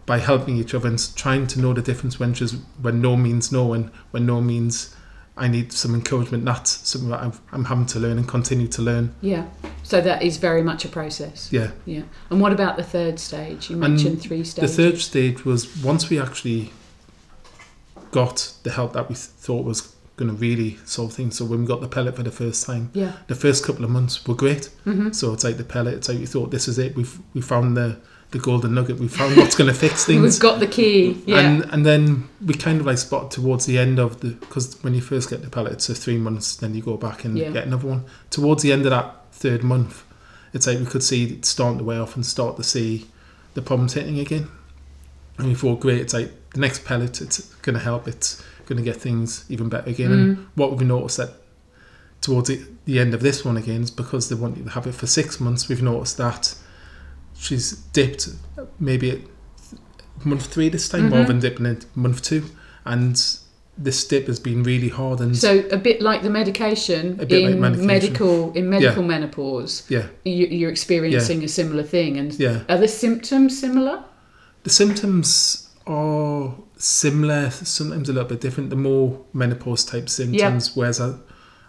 by 0.07 0.19
helping 0.19 0.57
each 0.59 0.75
other 0.75 0.87
and 0.88 1.02
trying 1.16 1.47
to 1.47 1.61
know 1.61 1.73
the 1.73 1.81
difference 1.81 2.21
when 2.21 2.35
she's 2.35 2.54
when 2.83 3.00
no 3.00 3.16
means 3.16 3.50
no 3.50 3.73
and 3.73 3.90
when 4.11 4.26
no 4.26 4.40
means 4.43 4.94
I 5.37 5.49
need 5.49 5.73
some 5.73 5.95
encouragement 5.95 6.45
that's 6.45 6.71
something 6.88 7.11
that 7.11 7.21
I'm, 7.21 7.33
I'm 7.50 7.64
having 7.64 7.87
to 7.87 7.99
learn 7.99 8.19
and 8.19 8.29
continue 8.29 8.69
to 8.69 8.83
learn 8.83 9.14
yeah. 9.21 9.47
So 9.83 10.00
that 10.00 10.23
is 10.23 10.37
very 10.37 10.62
much 10.62 10.85
a 10.85 10.88
process. 10.88 11.49
yeah 11.53 11.71
Yeah. 11.87 12.03
And 12.31 12.41
what 12.41 12.53
about 12.53 12.76
the 12.76 12.85
third 12.85 13.19
stage? 13.19 13.69
You 13.71 13.83
And 13.83 13.95
mentioned 13.95 14.23
three 14.23 14.43
the 14.43 14.69
third 14.69 14.99
stage 15.00 15.45
was 15.45 15.61
once 15.83 16.09
we 16.09 16.21
actually 16.21 16.73
got 18.11 18.53
the 18.62 18.71
help 18.71 18.93
that 18.93 19.09
we 19.09 19.14
th- 19.14 19.26
thought 19.26 19.64
was 19.64 19.95
going 20.17 20.29
to 20.31 20.37
really 20.37 20.79
solve 20.85 21.12
things 21.12 21.37
so 21.37 21.45
when 21.45 21.61
we 21.62 21.67
got 21.67 21.81
the 21.81 21.88
pellet 21.88 22.14
for 22.14 22.23
the 22.23 22.31
first 22.31 22.64
time 22.64 22.91
Yeah. 22.95 23.12
the 23.26 23.35
first 23.35 23.64
couple 23.64 23.85
of 23.85 23.91
months 23.91 24.25
were 24.26 24.37
great 24.37 24.67
hmm 24.85 25.11
so 25.11 25.33
it's 25.33 25.43
like 25.43 25.57
the 25.57 25.64
pellet 25.64 25.95
it's 25.95 26.09
like 26.09 26.19
we 26.21 26.26
thought 26.26 26.53
this 26.53 26.69
is 26.69 26.79
it 26.79 26.95
we've 26.95 27.19
we 27.35 27.41
found 27.41 27.76
the 27.76 27.99
the 28.35 28.41
golden 28.41 28.75
nugget 28.75 28.99
we 28.99 29.07
found 29.09 29.37
what's 29.37 29.55
going 29.57 29.73
to 29.73 29.79
fix 29.87 30.05
things 30.09 30.21
We've 30.23 30.41
got 30.41 30.59
the 30.61 30.67
key. 30.67 31.23
Yeah. 31.25 31.38
And 31.41 31.64
and 31.73 31.87
then 31.87 32.29
we 32.45 32.53
kind 32.55 32.81
of 32.81 32.87
like 32.87 32.99
spot 32.99 33.31
towards 33.31 33.64
the 33.67 33.79
end 33.79 33.99
of 33.99 34.21
the 34.21 34.31
because 34.45 34.76
when 34.83 34.93
you 34.95 35.00
first 35.00 35.31
get 35.31 35.41
the 35.43 35.49
pellet, 35.50 35.73
it's 35.75 35.88
a 35.88 35.95
three 35.95 36.19
months. 36.19 36.57
Then 36.57 36.75
you 36.75 36.83
go 36.83 36.97
back 36.97 37.25
and 37.25 37.38
Yeah. 37.38 37.50
get 37.50 37.64
another 37.67 37.87
one. 37.88 38.03
Towards 38.31 38.62
the 38.64 38.73
end 38.73 38.85
of 38.87 38.91
that 38.91 39.07
third 39.33 39.62
month, 39.62 40.03
it's 40.53 40.67
like 40.67 40.79
we 40.81 40.87
could 40.87 41.03
see 41.03 41.25
it 41.35 41.45
starting 41.45 41.79
to 41.79 41.85
wear 41.85 42.00
off 42.03 42.17
and 42.17 42.26
start 42.26 42.57
to 42.57 42.64
see 42.64 43.07
the 43.55 43.62
problems 43.62 43.93
hitting 43.95 44.19
again. 44.19 44.49
And 45.38 45.49
we 45.49 45.55
thought, 45.55 45.79
great, 45.81 46.00
it's 46.00 46.14
like 46.14 46.31
the 46.55 46.61
next 46.61 46.85
pellet, 46.85 47.21
it's 47.21 47.38
going 47.62 47.75
to 47.79 47.85
help. 47.85 48.07
It's 48.09 48.43
going 48.67 48.79
to 48.79 48.85
get 48.91 48.97
things 48.97 49.45
even 49.49 49.69
better 49.69 49.91
again. 49.91 50.12
And 50.12 50.37
Mm. 50.37 50.45
what 50.57 50.71
we've 50.76 50.87
noticed 50.87 51.19
that 51.19 51.31
towards 52.21 52.49
the, 52.49 52.61
the 52.87 52.99
end 52.99 53.14
of 53.14 53.21
this 53.21 53.45
one 53.45 53.57
again 53.57 53.83
is 53.83 53.91
because 53.93 54.29
they 54.29 54.35
want 54.35 54.57
you 54.57 54.64
to 54.64 54.71
have 54.71 54.87
it 54.87 54.95
for 54.95 55.07
six 55.07 55.38
months. 55.41 55.69
We've 55.69 55.83
noticed 55.83 56.17
that 56.19 56.55
she's 57.45 57.73
dipped 57.93 58.29
maybe 58.81 59.11
at 59.11 59.19
month 60.25 60.47
three 60.47 60.69
this 60.71 60.89
time 60.89 61.09
Mhm. 61.09 61.13
rather 61.13 61.29
than 61.29 61.41
dipping 61.41 61.67
at 61.67 61.85
month 61.95 62.23
two, 62.23 62.43
and 62.85 63.15
this 63.77 64.05
dip 64.07 64.27
has 64.29 64.39
been 64.39 64.63
really 64.63 64.89
hard 64.89 65.21
and 65.21 65.37
So 65.37 65.65
a 65.73 65.77
bit 65.77 66.01
like 66.01 66.23
the 66.23 66.31
medication 66.31 67.17
like 67.19 67.31
in 67.33 67.61
medication. 67.61 67.87
medical 67.87 68.53
in 68.53 68.71
medical 68.71 69.03
menopause, 69.03 69.83
yeah, 69.89 70.07
you, 70.25 70.47
you're 70.47 70.71
experiencing 70.71 71.43
a 71.45 71.49
similar 71.49 71.83
thing. 71.83 72.17
And 72.17 72.33
yeah. 72.39 72.61
are 72.69 72.79
the 72.79 72.89
symptoms 72.89 73.59
similar? 73.59 74.05
The 74.63 74.71
symptoms 74.71 75.69
are 75.87 76.55
similar, 76.79 77.51
sometimes 77.51 78.09
a 78.09 78.13
little 78.13 78.29
bit 78.29 78.41
different. 78.41 78.71
The 78.71 78.77
more 78.77 79.21
menopause 79.33 79.85
type 79.85 80.09
symptoms, 80.09 80.75
whereas 80.77 81.01
I, 81.01 81.15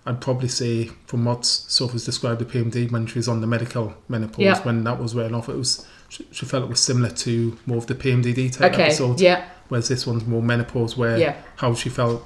I'd 0.06 0.22
probably 0.22 0.48
say 0.50 0.92
from 1.08 1.26
what 1.26 1.46
Sophie's 1.46 2.06
described 2.06 2.40
the 2.40 2.46
PMD 2.46 2.92
when 2.92 3.08
she 3.08 3.18
was 3.18 3.28
on 3.28 3.42
the 3.42 3.48
medical 3.48 3.94
menopause, 4.08 4.40
Yeah. 4.44 4.62
when 4.64 4.84
that 4.84 5.02
was 5.02 5.16
wearing 5.16 5.34
off, 5.34 5.50
it 5.50 5.56
was 5.56 5.86
she, 6.10 6.26
she 6.32 6.46
felt 6.46 6.64
it 6.64 6.70
was 6.70 6.80
similar 6.80 7.10
to 7.10 7.58
more 7.66 7.80
of 7.80 7.88
the 7.88 7.96
PMDD 7.96 8.52
type 8.54 8.74
Okay. 8.74 8.84
episode. 8.84 9.20
Yeah. 9.20 9.44
Whereas 9.70 9.88
this 9.88 10.06
one's 10.06 10.26
more 10.26 10.44
menopause, 10.44 10.96
where 10.96 11.18
Yeah. 11.18 11.36
how 11.56 11.74
she 11.74 11.90
felt 11.90 12.24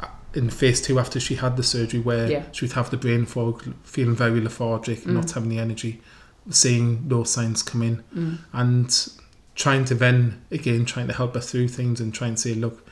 uh, 0.00 0.06
in 0.34 0.50
phase 0.50 0.80
two 0.82 0.98
after 0.98 1.20
she 1.20 1.36
had 1.36 1.56
the 1.56 1.62
surgery, 1.62 2.00
where 2.00 2.28
Yeah. 2.28 2.42
she 2.50 2.64
would 2.64 2.72
have 2.72 2.90
the 2.90 2.96
brain 2.96 3.26
fog, 3.26 3.62
feeling 3.84 4.16
very 4.16 4.40
lethargic, 4.40 5.04
Mm. 5.04 5.12
not 5.12 5.30
having 5.30 5.50
the 5.50 5.60
energy, 5.60 6.00
seeing 6.50 7.04
those 7.08 7.30
signs 7.30 7.62
come 7.62 7.82
in, 7.82 8.02
Mm. 8.16 8.38
and 8.52 9.08
trying 9.54 9.84
to 9.84 9.94
then 9.94 10.40
again 10.50 10.84
trying 10.84 11.06
to 11.06 11.12
help 11.12 11.34
her 11.34 11.40
through 11.40 11.68
things 11.68 12.00
and 12.00 12.12
try 12.12 12.26
and 12.26 12.38
say, 12.40 12.54
look, 12.54 12.84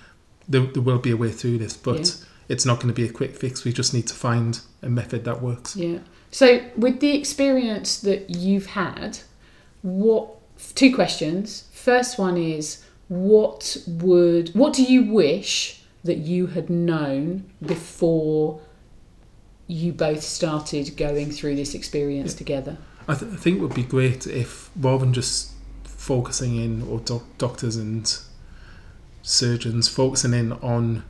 there, 0.49 0.61
there 0.73 0.83
will 0.83 0.99
be 0.99 1.11
a 1.11 1.17
way 1.17 1.33
through 1.33 1.59
this, 1.59 1.77
but. 1.77 2.17
It's 2.49 2.65
not 2.65 2.77
going 2.77 2.89
to 2.89 2.95
be 2.95 3.07
a 3.07 3.13
quick 3.13 3.37
fix. 3.37 3.65
We 3.65 3.73
just 3.73 3.93
need 3.93 4.07
to 4.09 4.15
find 4.15 4.61
a 4.83 4.89
method 4.89 5.25
that 5.25 5.43
works. 5.43 5.77
Yeah. 5.77 5.99
So, 6.31 6.61
with 6.77 7.01
the 7.01 7.17
experience 7.17 8.01
that 8.01 8.31
you've 8.31 8.67
had, 8.67 9.19
what 9.83 10.35
two 10.75 10.95
questions? 10.95 11.69
First 11.73 12.19
one 12.19 12.37
is 12.37 12.85
what 13.09 13.77
would 13.87 14.51
what 14.51 14.73
do 14.73 14.83
you 14.83 15.05
wish 15.05 15.83
that 16.05 16.19
you 16.19 16.49
had 16.49 16.71
known 16.71 17.51
before 17.65 18.61
you 19.67 19.93
both 19.93 20.23
started 20.23 20.97
going 20.97 21.31
through 21.31 21.57
this 21.57 21.75
experience 21.75 22.35
together? 22.35 22.79
I, 23.07 23.15
th- 23.15 23.33
I 23.33 23.37
think 23.37 23.59
it 23.59 23.61
would 23.61 23.75
be 23.75 23.83
great 23.83 24.27
if 24.27 24.71
rather 24.77 25.05
than 25.05 25.15
just 25.15 25.53
focusing 25.85 26.57
in, 26.57 26.83
or 26.83 27.01
doc- 27.01 27.25
doctors 27.39 27.77
and 27.77 28.19
surgeons 29.23 29.89
focusing 29.89 30.33
in 30.33 30.53
on 30.53 31.05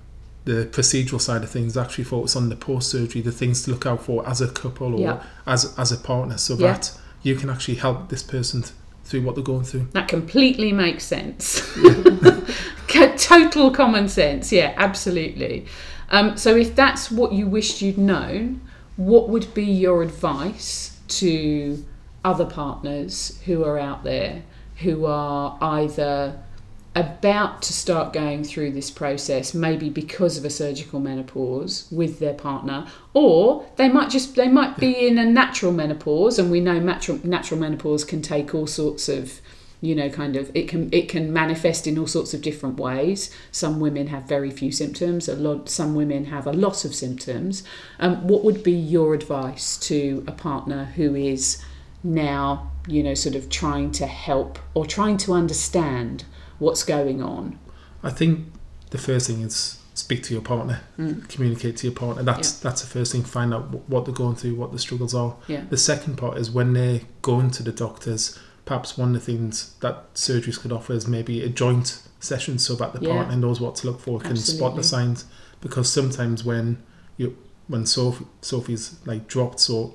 the 0.48 0.66
procedural 0.66 1.20
side 1.20 1.42
of 1.44 1.50
things, 1.50 1.76
actually 1.76 2.04
focus 2.04 2.34
on 2.36 2.48
the 2.48 2.56
post 2.56 2.90
surgery, 2.90 3.20
the 3.20 3.32
things 3.32 3.62
to 3.64 3.70
look 3.70 3.84
out 3.86 4.02
for 4.02 4.26
as 4.28 4.40
a 4.40 4.48
couple 4.48 4.94
or 4.94 5.00
Yeah. 5.00 5.22
as 5.46 5.74
as 5.78 5.92
a 5.92 5.96
partner, 5.96 6.38
so 6.38 6.54
Yeah. 6.54 6.72
that 6.72 6.92
you 7.22 7.34
can 7.36 7.50
actually 7.50 7.74
help 7.76 8.08
this 8.08 8.22
person 8.22 8.62
th- 8.62 8.72
through 9.04 9.22
what 9.22 9.34
they're 9.34 9.44
going 9.54 9.64
through. 9.64 9.86
That 9.92 10.08
completely 10.08 10.72
makes 10.72 11.04
sense. 11.04 11.60
Co- 12.88 13.14
Total 13.16 13.70
common 13.70 14.08
sense. 14.08 14.50
Yeah, 14.52 14.72
absolutely. 14.76 15.66
Um, 16.10 16.36
so, 16.36 16.56
if 16.56 16.74
that's 16.74 17.10
what 17.10 17.32
you 17.32 17.46
wished 17.46 17.82
you'd 17.82 17.98
known, 17.98 18.60
what 18.96 19.28
would 19.28 19.52
be 19.54 19.64
your 19.64 20.02
advice 20.02 20.96
to 21.08 21.84
other 22.24 22.44
partners 22.46 23.38
who 23.46 23.64
are 23.64 23.78
out 23.78 24.04
there 24.04 24.42
who 24.76 25.04
are 25.06 25.56
either 25.60 26.38
about 26.98 27.62
to 27.62 27.72
start 27.72 28.12
going 28.12 28.42
through 28.42 28.72
this 28.72 28.90
process 28.90 29.54
maybe 29.54 29.88
because 29.88 30.36
of 30.36 30.44
a 30.44 30.50
surgical 30.50 30.98
menopause 30.98 31.86
with 31.90 32.18
their 32.18 32.34
partner 32.34 32.86
or 33.14 33.64
they 33.76 33.88
might 33.88 34.10
just 34.10 34.34
they 34.34 34.48
might 34.48 34.76
be 34.78 35.06
in 35.06 35.18
a 35.18 35.24
natural 35.24 35.72
menopause 35.72 36.38
and 36.38 36.50
we 36.50 36.60
know 36.60 36.78
natural 36.78 37.18
natural 37.24 37.60
menopause 37.60 38.04
can 38.04 38.20
take 38.20 38.54
all 38.54 38.66
sorts 38.66 39.08
of 39.08 39.40
you 39.80 39.94
know 39.94 40.08
kind 40.08 40.36
of 40.36 40.50
it 40.54 40.68
can 40.68 40.88
it 40.92 41.08
can 41.08 41.32
manifest 41.32 41.86
in 41.86 41.98
all 41.98 42.06
sorts 42.06 42.34
of 42.34 42.42
different 42.42 42.78
ways. 42.78 43.34
Some 43.52 43.78
women 43.78 44.08
have 44.08 44.24
very 44.24 44.50
few 44.50 44.72
symptoms 44.72 45.28
a 45.28 45.36
lot 45.36 45.68
some 45.68 45.94
women 45.94 46.26
have 46.26 46.46
a 46.46 46.52
lot 46.52 46.84
of 46.84 46.94
symptoms. 46.94 47.62
Um, 48.00 48.26
what 48.26 48.44
would 48.44 48.62
be 48.62 48.72
your 48.72 49.14
advice 49.14 49.76
to 49.88 50.24
a 50.26 50.32
partner 50.32 50.86
who 50.96 51.14
is 51.14 51.62
now 52.02 52.70
you 52.86 53.02
know 53.02 53.14
sort 53.14 53.34
of 53.34 53.48
trying 53.48 53.92
to 53.92 54.06
help 54.06 54.58
or 54.74 54.84
trying 54.86 55.16
to 55.18 55.32
understand 55.32 56.24
what's 56.58 56.82
going 56.82 57.22
on 57.22 57.58
I 58.02 58.10
think 58.10 58.52
the 58.90 58.98
first 58.98 59.26
thing 59.26 59.40
is 59.42 59.78
speak 59.94 60.22
to 60.22 60.32
your 60.32 60.42
partner, 60.42 60.80
Mm. 60.96 61.28
communicate 61.28 61.76
to 61.78 61.88
your 61.88 61.94
partner. 61.96 62.22
That's 62.22 62.52
that's 62.60 62.82
the 62.82 62.86
first 62.86 63.10
thing. 63.12 63.24
Find 63.24 63.52
out 63.52 63.64
what 63.88 64.04
they're 64.04 64.14
going 64.14 64.36
through, 64.36 64.54
what 64.54 64.70
the 64.70 64.78
struggles 64.78 65.14
are. 65.14 65.34
yeah 65.48 65.64
The 65.68 65.76
second 65.76 66.16
part 66.16 66.38
is 66.38 66.50
when 66.52 66.72
they're 66.74 67.00
going 67.22 67.50
to 67.52 67.62
the 67.64 67.72
doctors, 67.72 68.38
perhaps 68.64 68.96
one 68.96 69.08
of 69.08 69.14
the 69.14 69.32
things 69.32 69.74
that 69.80 70.14
surgeries 70.14 70.60
could 70.60 70.70
offer 70.70 70.92
is 70.92 71.08
maybe 71.08 71.42
a 71.42 71.48
joint 71.48 72.00
session 72.20 72.58
so 72.60 72.76
that 72.76 72.92
the 72.92 73.00
Yeah. 73.04 73.14
partner 73.16 73.36
knows 73.36 73.60
what 73.60 73.74
to 73.76 73.86
look 73.88 73.98
for, 74.00 74.20
can 74.20 74.36
spot 74.36 74.76
the 74.76 74.84
signs. 74.84 75.24
Because 75.60 75.88
sometimes 75.92 76.44
when 76.44 76.78
you 77.16 77.36
when 77.66 77.84
Sophie, 77.84 78.26
Sophie's 78.40 78.94
like 79.04 79.26
dropped 79.26 79.58
so 79.58 79.94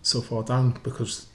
so 0.00 0.22
far 0.22 0.42
down 0.42 0.78
because 0.82 1.26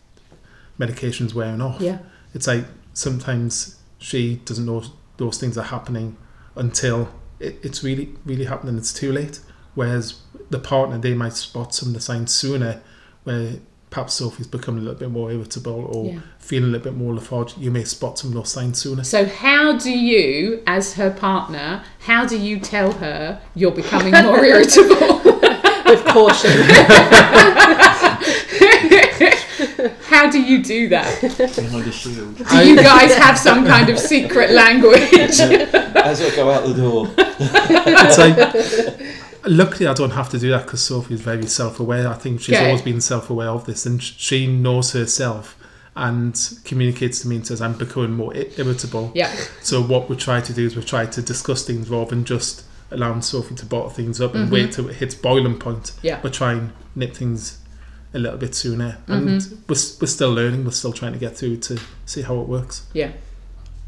medication's 0.78 1.34
wearing 1.34 1.62
off, 1.62 1.80
yeah 1.82 2.00
it's 2.34 2.48
like 2.48 2.66
sometimes 2.94 3.76
she 3.98 4.38
doesn't 4.46 4.66
know 4.66 4.84
those 5.18 5.38
things 5.40 5.58
are 5.58 5.64
happening 5.64 6.18
until 6.56 7.10
it, 7.40 7.60
it's 7.64 7.84
really 7.84 8.16
really 8.26 8.46
happening. 8.46 8.78
It's 8.78 8.94
too 8.94 9.12
late. 9.12 9.40
Whereas 9.76 10.22
the 10.50 10.60
partner 10.60 10.98
they 10.98 11.14
might 11.14 11.34
spot 11.34 11.74
some 11.74 11.90
of 11.90 11.94
the 11.94 12.02
signs 12.02 12.34
sooner 12.34 12.82
where 13.24 13.54
perhaps 13.90 14.16
sophie's 14.16 14.48
becoming 14.48 14.82
a 14.82 14.84
little 14.84 15.00
bit 15.00 15.12
more 15.12 15.32
irritable 15.32 15.86
or 15.94 16.06
yeah. 16.14 16.20
feeling 16.40 16.70
a 16.70 16.72
little 16.72 16.92
bit 16.92 16.98
more 16.98 17.14
lethargic. 17.14 17.58
You 17.58 17.72
may 17.72 17.84
spot 17.84 18.20
some 18.20 18.32
of 18.32 18.36
those 18.36 18.50
signs 18.50 18.80
sooner. 18.82 19.04
So 19.04 19.26
how 19.26 19.78
do 19.78 19.92
you 19.92 20.64
as 20.68 20.94
her 20.96 21.12
partner 21.12 21.84
how 22.00 22.26
do 22.26 22.38
you 22.38 22.60
tell 22.60 22.92
her 22.94 23.42
you're 23.56 23.72
becoming 23.72 24.12
more 24.12 24.44
irritable? 24.46 25.22
With 25.86 26.04
caution. 26.04 26.52
how 30.08 30.30
do 30.30 30.42
you 30.42 30.64
do 30.64 30.90
that 30.90 31.22
behind 31.22 31.88
a 31.88 31.92
shield. 31.92 32.38
do 32.38 32.68
you 32.68 32.76
guys 32.76 33.14
have 33.16 33.38
some 33.38 33.66
kind 33.66 33.90
of 33.90 33.98
secret 34.00 34.52
language 34.52 35.40
As 35.40 36.22
I 36.22 36.36
go 36.36 36.50
out 36.52 36.66
the 36.68 36.74
door, 36.74 37.08
it's 37.18 38.18
like 38.18 39.18
luckily 39.50 39.88
i 39.88 39.94
don't 39.94 40.12
have 40.12 40.30
to 40.30 40.38
do 40.38 40.50
that 40.50 40.64
because 40.66 40.82
sophie's 40.82 41.22
very 41.22 41.46
self-aware 41.46 42.08
i 42.10 42.14
think 42.14 42.42
she's 42.42 42.56
Okay. 42.56 42.66
always 42.66 42.82
been 42.82 43.00
self-aware 43.00 43.48
of 43.50 43.66
this 43.66 43.86
and 43.86 44.02
she 44.04 44.46
knows 44.46 44.92
herself 44.92 45.58
and 45.96 46.60
communicates 46.66 47.22
to 47.22 47.28
me 47.30 47.38
and 47.38 47.48
says 47.48 47.62
i'm 47.62 47.74
becoming 47.78 48.12
more 48.12 48.34
irritable 48.36 49.12
yeah 49.16 49.34
So 49.62 49.82
what 49.82 50.10
we 50.10 50.16
try 50.18 50.42
to 50.42 50.54
do 50.54 50.66
is 50.66 50.76
we 50.76 50.84
try 50.84 51.06
to 51.06 51.22
discuss 51.22 51.66
things 51.66 51.90
rather 51.90 52.10
than 52.10 52.26
just 52.26 52.64
allowing 52.92 53.22
Sophie 53.22 53.56
to 53.56 53.66
bottle 53.66 53.90
things 53.90 54.20
up 54.22 54.34
and 54.36 54.48
Mhm. 54.50 54.52
wait 54.52 54.72
till 54.74 54.90
it 54.90 54.96
hits 54.98 55.16
boiling 55.16 55.58
point. 55.60 55.92
yeah 56.02 56.20
We 56.24 56.30
try 56.30 56.52
and 56.54 56.72
nip 56.96 57.16
things 57.16 57.58
a 58.14 58.20
little 58.20 58.38
bit 58.38 58.56
sooner, 58.56 58.98
and 59.08 59.28
Mm-hmm. 59.28 59.56
we're, 59.68 60.02
we're 60.02 60.08
still 60.08 60.32
learning. 60.34 60.64
We're 60.66 60.72
still 60.72 60.94
trying 60.94 61.14
to 61.14 61.20
get 61.20 61.38
through 61.38 61.58
to 61.58 61.80
see 62.06 62.22
how 62.22 62.40
it 62.42 62.48
works. 62.48 62.86
yeah 62.94 63.12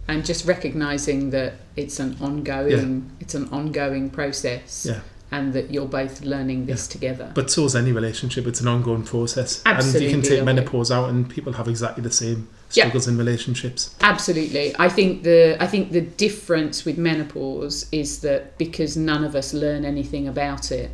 and 0.08 0.26
just 0.26 0.44
recognizing 0.48 1.30
that 1.30 1.54
it's 1.76 2.00
an 2.00 2.18
ongoing 2.20 3.12
it's 3.20 3.36
an 3.36 3.48
ongoing 3.50 4.10
process 4.10 4.88
Yeah. 4.90 5.02
and 5.32 5.54
that 5.54 5.70
you're 5.72 5.86
both 5.88 6.22
learning 6.24 6.66
this 6.66 6.88
together 6.88 7.32
But 7.36 7.52
so 7.52 7.66
is 7.66 7.76
any 7.76 7.92
relationship; 7.92 8.48
it's 8.48 8.60
an 8.62 8.68
ongoing 8.68 9.04
process, 9.04 9.62
and 9.68 9.86
you 10.02 10.10
can 10.10 10.24
take 10.24 10.44
menopause 10.44 10.90
out, 10.92 11.10
and 11.12 11.30
people 11.30 11.54
have 11.54 11.68
exactly 11.68 12.02
the 12.04 12.12
same 12.12 12.48
Yeah. 12.74 12.86
struggles 12.86 13.08
in 13.08 13.18
relationships. 13.20 13.94
Absolutely. 14.02 14.74
I 14.80 14.90
think 14.90 15.22
the 15.24 15.56
I 15.66 15.68
think 15.68 15.92
the 15.92 16.02
difference 16.02 16.86
with 16.86 16.98
menopause 16.98 17.86
is 17.92 18.20
that 18.22 18.58
because 18.58 18.98
none 18.98 19.24
of 19.24 19.36
us 19.36 19.54
learn 19.54 19.86
anything 19.86 20.28
about 20.28 20.72
it 20.72 20.90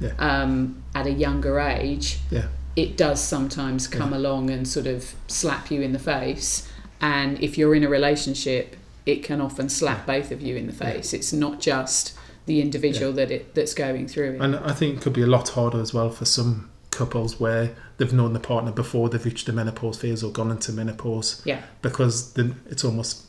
Yeah. 0.00 0.12
um, 0.18 0.82
at 0.94 1.06
a 1.06 1.12
younger 1.26 1.58
age, 1.60 2.18
Yeah. 2.30 2.48
It 2.76 2.96
does 2.96 3.22
sometimes 3.22 3.86
come 3.88 4.12
along 4.12 4.50
and 4.50 4.66
sort 4.66 4.86
of 4.86 5.14
slap 5.26 5.70
you 5.70 5.82
in 5.82 5.92
the 5.92 5.98
face. 5.98 6.70
And 7.00 7.42
if 7.42 7.58
you're 7.58 7.74
in 7.74 7.84
a 7.84 7.88
relationship, 7.88 8.76
it 9.06 9.22
can 9.22 9.40
often 9.40 9.68
slap 9.68 10.06
both 10.06 10.30
of 10.30 10.40
you 10.40 10.56
in 10.56 10.66
the 10.66 10.72
face. 10.72 11.12
It's 11.12 11.32
not 11.32 11.60
just 11.60 12.16
the 12.46 12.60
individual 12.60 13.12
that 13.12 13.30
it 13.30 13.54
that's 13.54 13.74
going 13.74 14.08
through 14.08 14.34
it. 14.34 14.40
And 14.40 14.56
I 14.56 14.72
think 14.72 14.98
it 14.98 15.02
could 15.02 15.12
be 15.12 15.22
a 15.22 15.26
lot 15.26 15.50
harder 15.50 15.80
as 15.80 15.94
well 15.94 16.10
for 16.10 16.24
some 16.24 16.70
couples 16.90 17.40
where 17.40 17.74
they've 17.96 18.12
known 18.12 18.32
the 18.32 18.40
partner 18.40 18.72
before 18.72 19.08
they've 19.08 19.24
reached 19.24 19.46
the 19.46 19.52
menopause 19.52 19.98
phase 19.98 20.22
or 20.22 20.30
gone 20.30 20.50
into 20.50 20.72
menopause. 20.72 21.42
Yeah. 21.44 21.62
Because 21.82 22.32
then 22.34 22.60
it's 22.66 22.84
almost 22.84 23.24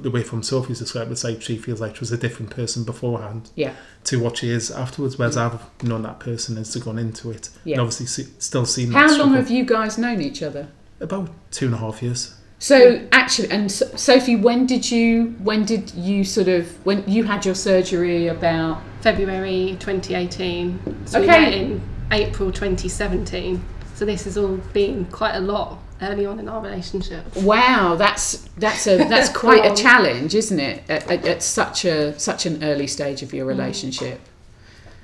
the 0.00 0.10
way 0.10 0.22
from 0.22 0.42
Sophie's 0.42 0.78
described, 0.78 1.10
it's 1.12 1.24
like 1.24 1.42
she 1.42 1.56
feels 1.56 1.80
like 1.80 1.96
she 1.96 2.00
was 2.00 2.12
a 2.12 2.16
different 2.18 2.50
person 2.50 2.84
beforehand 2.84 3.50
Yeah. 3.54 3.72
to 4.04 4.18
what 4.20 4.38
she 4.38 4.50
is 4.50 4.70
afterwards. 4.70 5.18
Whereas 5.18 5.36
I've 5.36 5.58
known 5.82 6.02
that 6.02 6.20
person 6.20 6.56
as 6.58 6.70
to 6.72 6.80
gone 6.80 6.98
into 6.98 7.30
it, 7.30 7.48
Yeah. 7.64 7.74
and 7.74 7.80
obviously 7.82 8.06
see, 8.06 8.26
still 8.38 8.66
seen 8.66 8.92
How 8.92 9.02
long 9.06 9.12
struggle. 9.14 9.34
have 9.34 9.50
you 9.50 9.64
guys 9.64 9.98
known 9.98 10.20
each 10.20 10.42
other? 10.42 10.68
about 10.98 11.28
two 11.50 11.66
and 11.66 11.74
a 11.74 11.78
half 11.78 12.02
years. 12.02 12.32
So 12.58 13.02
actually, 13.12 13.50
and 13.50 13.70
so, 13.70 13.86
Sophie, 13.96 14.34
when 14.36 14.64
did 14.64 14.90
you 14.90 15.34
when 15.42 15.66
did 15.66 15.92
you 15.94 16.24
sort 16.24 16.48
of 16.48 16.66
when 16.86 17.04
you 17.06 17.24
had 17.24 17.44
your 17.44 17.54
surgery 17.54 18.28
about? 18.28 18.80
February 19.02 19.76
2018. 19.78 20.78
So 21.04 21.20
we 21.20 21.26
Okay. 21.28 21.40
met 21.40 21.52
in 21.54 21.80
April 22.10 22.50
2017. 22.50 23.62
So 23.94 24.04
this 24.04 24.24
has 24.24 24.36
all 24.38 24.58
been 24.72 25.04
quite 25.12 25.34
a 25.36 25.40
lot 25.40 25.78
early 26.02 26.26
on 26.26 26.38
in 26.38 26.48
our 26.48 26.60
relationship. 26.60 27.24
Wow, 27.36 27.96
that's 27.96 28.48
that's 28.56 28.86
a 28.86 28.96
that's 28.98 29.28
quite 29.36 29.64
a 29.64 29.74
challenge, 29.74 30.34
isn't 30.34 30.60
it? 30.60 30.82
At, 30.88 31.10
at, 31.10 31.26
at 31.26 31.42
such 31.42 31.84
a 31.84 32.18
such 32.18 32.46
an 32.46 32.62
early 32.62 32.86
stage 32.86 33.22
of 33.22 33.32
your 33.32 33.46
relationship. 33.46 34.20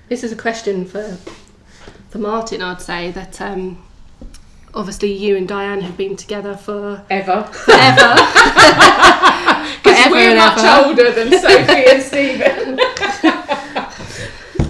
This 0.08 0.24
is 0.24 0.32
a 0.32 0.36
question 0.36 0.84
for 0.84 1.16
for 2.08 2.18
Martin. 2.18 2.62
I'd 2.62 2.80
say 2.80 3.10
that 3.12 3.40
um, 3.40 3.82
obviously 4.74 5.12
you 5.12 5.36
and 5.36 5.48
Diane 5.48 5.80
have 5.80 5.96
been 5.96 6.16
together 6.16 6.56
for 6.56 7.04
Ever, 7.10 7.44
forever. 7.44 8.14
because 9.82 10.10
we're 10.10 10.36
much 10.36 10.58
ever. 10.58 10.86
older 10.86 11.10
than 11.12 11.30
Sophie 11.40 11.84
and 11.90 12.02
Stephen. 12.02 12.78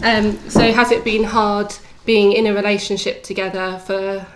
Um, 0.03 0.37
so 0.51 0.73
has 0.73 0.91
it 0.91 1.05
been 1.05 1.23
hard 1.23 1.73
being 2.05 2.33
in 2.33 2.47
a 2.47 2.55
relationship 2.55 3.23
together 3.23 3.81
for 3.87 4.27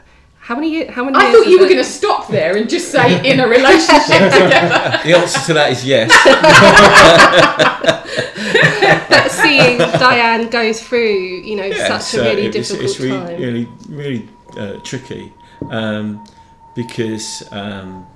how 0.47 0.55
many? 0.55 0.85
How 0.87 1.05
many 1.05 1.17
I 1.19 1.23
years? 1.29 1.35
thought 1.37 1.47
you 1.51 1.59
were 1.59 1.65
going 1.67 1.77
to 1.79 1.85
stop 1.85 2.29
there 2.29 2.57
and 2.57 2.71
just 2.71 2.91
say 2.93 3.19
in 3.29 3.41
a 3.41 3.49
relationship 3.49 4.31
together. 4.33 5.01
The 5.05 5.15
answer 5.19 5.41
to 5.47 5.53
that 5.55 5.73
is 5.73 5.85
yes. 5.85 6.11
But 9.09 9.31
seeing 9.31 9.79
Diane 9.79 10.49
go 10.49 10.73
through, 10.73 11.43
you 11.45 11.57
know, 11.57 11.65
Yeah, 11.65 11.99
such 11.99 12.21
a 12.21 12.23
really 12.23 12.43
it 12.47 12.55
was- 12.55 12.69
difficult 12.69 12.91
it's 12.91 13.01
really, 13.01 13.17
time. 13.19 13.41
really, 13.41 13.69
really 13.89 14.29
uh, 14.57 14.75
tricky 14.85 15.33
um, 15.71 16.25
because 16.75 17.43
um, 17.51 18.07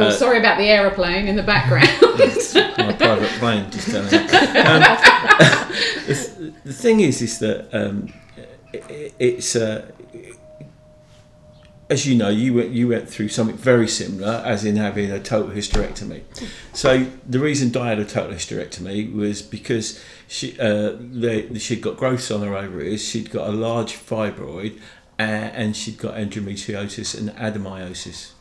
Oh, 0.00 0.06
Uh, 0.06 0.10
sorry 0.12 0.38
about 0.38 0.58
the 0.58 0.68
aeroplane 0.68 1.26
in 1.26 1.34
the 1.36 1.42
background. 1.42 1.88
my 2.78 2.92
private 2.94 3.28
plane 3.40 3.68
just 3.70 3.90
down 3.92 4.06
there. 4.06 4.20
Um, 4.22 4.82
the, 6.06 6.52
the 6.64 6.72
thing 6.72 7.00
is, 7.00 7.20
is 7.20 7.38
that 7.40 7.68
um, 7.72 8.08
i 8.72 9.10
it's 9.18 9.56
uh, 9.56 9.90
as 11.90 12.06
you 12.06 12.14
know, 12.14 12.28
you 12.28 12.54
went 12.54 12.70
you 12.70 12.88
went 12.88 13.08
through 13.08 13.28
something 13.28 13.56
very 13.56 13.88
similar, 13.88 14.42
as 14.44 14.64
in 14.64 14.76
having 14.76 15.10
a 15.10 15.20
total 15.20 15.50
hysterectomy. 15.52 16.22
So 16.74 17.06
the 17.26 17.38
reason 17.38 17.70
Di 17.70 17.88
had 17.88 17.98
a 17.98 18.04
total 18.04 18.34
hysterectomy 18.34 19.12
was 19.12 19.40
because 19.40 20.02
she 20.26 20.58
uh, 20.60 20.92
they, 20.98 21.58
she'd 21.58 21.80
got 21.80 21.96
growths 21.96 22.30
on 22.30 22.42
her 22.42 22.54
ovaries, 22.54 23.08
she'd 23.08 23.30
got 23.30 23.48
a 23.48 23.52
large 23.52 23.94
fibroid, 23.94 24.78
uh, 25.18 25.22
and 25.22 25.74
she'd 25.74 25.98
got 25.98 26.14
endometriosis 26.14 27.18
and 27.18 27.30
adenomyosis. 27.30 28.32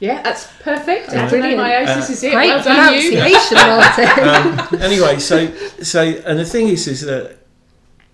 yeah, 0.00 0.20
that's 0.22 0.48
perfect. 0.60 1.08
Right. 1.08 1.30
Adenomyosis 1.30 2.10
is 2.10 2.24
it. 2.24 2.32
Great 2.32 2.48
well 2.48 2.64
done, 2.64 2.94
you. 2.94 3.10
pronunciation, 3.10 3.56
Martin. 3.58 4.74
um, 4.74 4.82
anyway, 4.82 5.20
so 5.20 5.54
so 5.82 6.02
and 6.02 6.36
the 6.36 6.44
thing 6.44 6.66
is, 6.66 6.88
is 6.88 7.02
that 7.02 7.38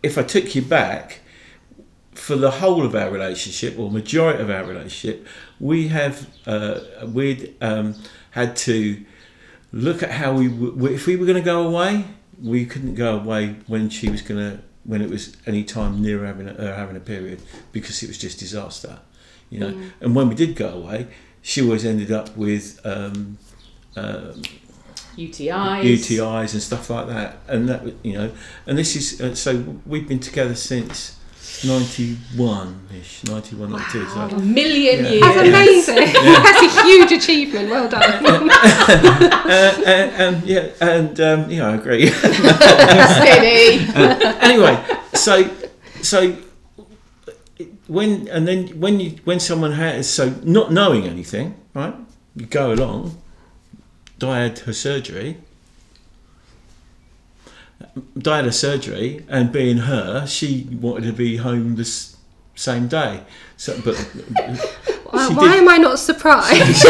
if 0.02 0.18
I 0.18 0.22
took 0.22 0.54
you 0.54 0.60
back 0.60 1.20
for 2.24 2.36
the 2.36 2.50
whole 2.50 2.86
of 2.86 2.94
our 2.94 3.10
relationship 3.10 3.78
or 3.78 3.90
majority 3.90 4.42
of 4.42 4.48
our 4.48 4.64
relationship, 4.64 5.26
we 5.60 5.88
have 5.88 6.26
uh, 6.46 6.80
we'd 7.06 7.54
um, 7.60 7.94
had 8.30 8.56
to 8.56 9.04
look 9.72 10.02
at 10.02 10.10
how 10.10 10.32
we 10.32 10.48
w- 10.48 10.86
if 10.86 11.06
we 11.06 11.16
were 11.16 11.26
going 11.26 11.36
to 11.36 11.44
go 11.44 11.68
away, 11.68 12.06
we 12.42 12.64
couldn't 12.64 12.94
go 12.94 13.16
away 13.16 13.56
when 13.66 13.90
she 13.90 14.08
was 14.08 14.22
going 14.22 14.40
to 14.40 14.62
when 14.84 15.02
it 15.02 15.10
was 15.10 15.36
any 15.46 15.64
time 15.64 16.00
near 16.00 16.24
having 16.24 16.48
a, 16.48 16.54
her 16.54 16.74
having 16.74 16.96
a 16.96 17.00
period 17.00 17.42
because 17.72 18.02
it 18.02 18.06
was 18.06 18.16
just 18.16 18.38
disaster, 18.38 19.00
you 19.50 19.60
know. 19.60 19.78
And 20.00 20.14
when 20.14 20.30
we 20.30 20.34
did 20.34 20.56
go 20.56 20.70
away, 20.70 21.08
she 21.42 21.60
always 21.60 21.84
ended 21.84 22.10
up 22.10 22.34
with. 22.38 22.80
Um, 22.86 23.36
um, 23.96 24.40
UTIs. 25.18 25.82
UTIs 25.84 26.54
and 26.54 26.62
stuff 26.62 26.88
like 26.88 27.06
that, 27.08 27.36
and 27.46 27.68
that 27.68 27.82
you 28.02 28.14
know, 28.14 28.32
and 28.66 28.78
this 28.78 28.96
is 28.96 29.20
uh, 29.20 29.34
so 29.34 29.78
we've 29.84 30.08
been 30.08 30.18
together 30.18 30.54
since 30.54 31.20
ninety 31.64 32.16
one 32.36 32.80
ish, 32.98 33.24
ninety 33.24 33.56
one, 33.56 33.70
ninety 33.72 33.92
two. 33.92 34.02
A 34.04 34.08
So, 34.30 34.36
million 34.38 35.04
Yeah. 35.04 35.10
years. 35.10 35.22
That's 35.22 35.48
amazing. 35.48 36.12
That's 36.44 36.62
a 36.62 36.82
huge 36.84 37.12
achievement. 37.12 37.70
Well 37.70 37.88
done. 37.88 38.02
uh, 38.50 39.82
and, 39.86 40.10
and 40.22 40.44
yeah, 40.46 40.68
and 40.80 41.20
um, 41.20 41.50
yeah, 41.50 41.68
I 41.68 41.74
agree. 41.74 42.06
Steady. 43.18 43.86
anyway, 44.42 44.84
so 45.14 45.50
so 46.02 46.36
when 47.86 48.28
and 48.28 48.46
then 48.48 48.68
when 48.80 49.00
you 49.00 49.10
when 49.24 49.40
someone 49.40 49.72
has 49.72 50.08
so 50.08 50.34
not 50.42 50.72
knowing 50.72 51.04
anything, 51.06 51.54
right? 51.74 51.94
You 52.36 52.46
go 52.46 52.72
along. 52.72 53.20
Di 54.18 54.38
had 54.42 54.58
her 54.60 54.72
surgery. 54.72 55.38
Di 58.18 58.36
had 58.36 58.44
her 58.44 58.52
surgery, 58.52 59.24
and 59.28 59.52
being 59.52 59.78
her, 59.78 60.26
she 60.26 60.66
wanted 60.80 61.04
to 61.06 61.12
be 61.12 61.36
home 61.36 61.76
this 61.76 62.16
same 62.54 62.88
day. 62.88 63.22
So, 63.56 63.80
but 63.84 63.96
Why, 65.10 65.28
why 65.28 65.52
did- 65.52 65.60
am 65.60 65.68
I 65.68 65.76
not 65.78 65.98
surprised? 65.98 66.86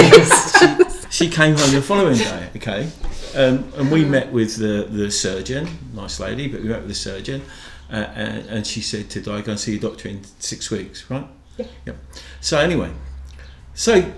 she 1.13 1.29
came 1.29 1.57
home 1.57 1.75
the 1.75 1.83
following 1.83 2.17
day, 2.19 2.49
okay? 2.57 2.91
Um, 3.35 3.71
and 3.77 3.91
we 3.91 4.05
met 4.05 4.33
with 4.33 4.57
the, 4.57 4.87
the 4.91 5.11
surgeon, 5.11 5.69
nice 5.93 6.21
lady, 6.21 6.49
but 6.49 6.63
we 6.63 6.69
met 6.69 6.81
with 6.81 6.89
the 6.89 6.95
surgeon, 6.95 7.43
uh, 7.91 7.97
and, 8.15 8.47
and 8.47 8.67
she 8.67 8.81
said 8.81 9.11
to 9.11 9.21
Di, 9.21 9.43
go 9.43 9.51
and 9.53 9.61
see 9.61 9.73
your 9.73 9.81
doctor 9.91 10.09
in 10.09 10.23
six 10.39 10.71
weeks, 10.71 11.11
right? 11.11 11.27
Yeah. 11.59 11.67
Yep. 11.87 11.97
So, 12.41 12.59
anyway, 12.59 12.91
so 13.75 14.11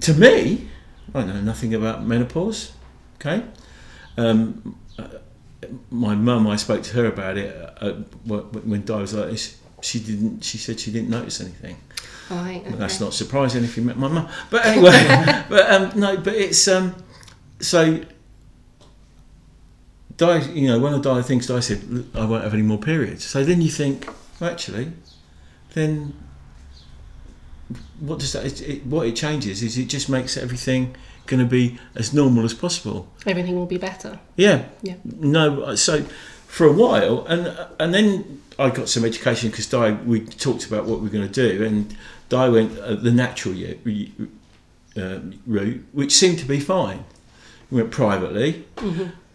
to 0.00 0.14
me, 0.14 0.68
I 1.14 1.24
know 1.24 1.40
nothing 1.40 1.74
about 1.74 2.04
menopause, 2.04 2.72
okay? 3.16 3.44
Um, 4.16 4.76
my 5.90 6.14
mum, 6.14 6.46
I 6.46 6.56
spoke 6.56 6.82
to 6.84 6.94
her 6.94 7.06
about 7.06 7.36
it 7.38 7.54
uh, 7.80 7.92
when 8.24 8.84
Di 8.84 9.00
was 9.00 9.14
like 9.14 9.30
this. 9.30 9.60
She 9.82 10.00
didn't. 10.00 10.42
She 10.42 10.58
said 10.58 10.80
she 10.80 10.90
didn't 10.90 11.10
notice 11.10 11.40
anything. 11.40 11.76
right. 12.30 12.62
But 12.64 12.78
That's 12.78 13.00
not 13.00 13.12
surprising 13.12 13.64
if 13.64 13.76
you 13.76 13.82
met 13.82 13.98
my 13.98 14.08
mum. 14.08 14.28
But 14.50 14.64
anyway, 14.64 15.44
but 15.48 15.70
um, 15.70 15.98
no, 15.98 16.16
but 16.16 16.34
it's 16.34 16.66
um, 16.68 16.94
so. 17.60 18.00
Di, 20.16 20.38
you 20.52 20.68
know, 20.68 20.78
one 20.78 20.94
of 20.94 21.02
Di 21.02 21.22
things 21.22 21.48
Di 21.48 21.58
said, 21.58 22.06
I 22.14 22.24
won't 22.24 22.44
have 22.44 22.54
any 22.54 22.62
more 22.62 22.78
periods. 22.78 23.24
So 23.24 23.42
then 23.42 23.60
you 23.60 23.68
think, 23.68 24.06
well, 24.38 24.48
actually, 24.48 24.92
then 25.72 26.14
what 27.98 28.18
does 28.18 28.32
that? 28.32 28.44
It, 28.44 28.60
it, 28.62 28.86
what 28.86 29.06
it 29.06 29.16
changes 29.16 29.62
is 29.62 29.76
it 29.78 29.86
just 29.86 30.08
makes 30.08 30.36
everything 30.36 30.94
going 31.26 31.40
to 31.40 31.46
be 31.48 31.78
as 31.94 32.12
normal 32.12 32.44
as 32.44 32.54
possible. 32.54 33.08
Everything 33.26 33.56
will 33.56 33.66
be 33.66 33.78
better. 33.78 34.18
Yeah. 34.36 34.64
Yeah. 34.82 34.94
No. 35.04 35.74
So 35.74 36.02
for 36.46 36.66
a 36.66 36.72
while, 36.72 37.24
and 37.26 37.56
and 37.78 37.92
then 37.94 38.40
I 38.58 38.70
got 38.70 38.88
some 38.88 39.04
education 39.04 39.50
because 39.50 39.66
Di 39.66 39.92
we 39.92 40.20
talked 40.20 40.66
about 40.66 40.84
what 40.86 41.00
we 41.00 41.06
are 41.08 41.12
going 41.12 41.28
to 41.30 41.48
do, 41.48 41.64
and 41.64 41.96
Di 42.28 42.48
went 42.48 42.78
uh, 42.78 42.94
the 42.94 43.10
natural 43.12 43.54
ye- 43.54 44.12
uh, 44.96 45.18
route, 45.46 45.84
which 45.92 46.12
seemed 46.12 46.38
to 46.38 46.46
be 46.46 46.60
fine. 46.60 47.04
We 47.70 47.80
went 47.82 47.92
privately, 47.92 48.64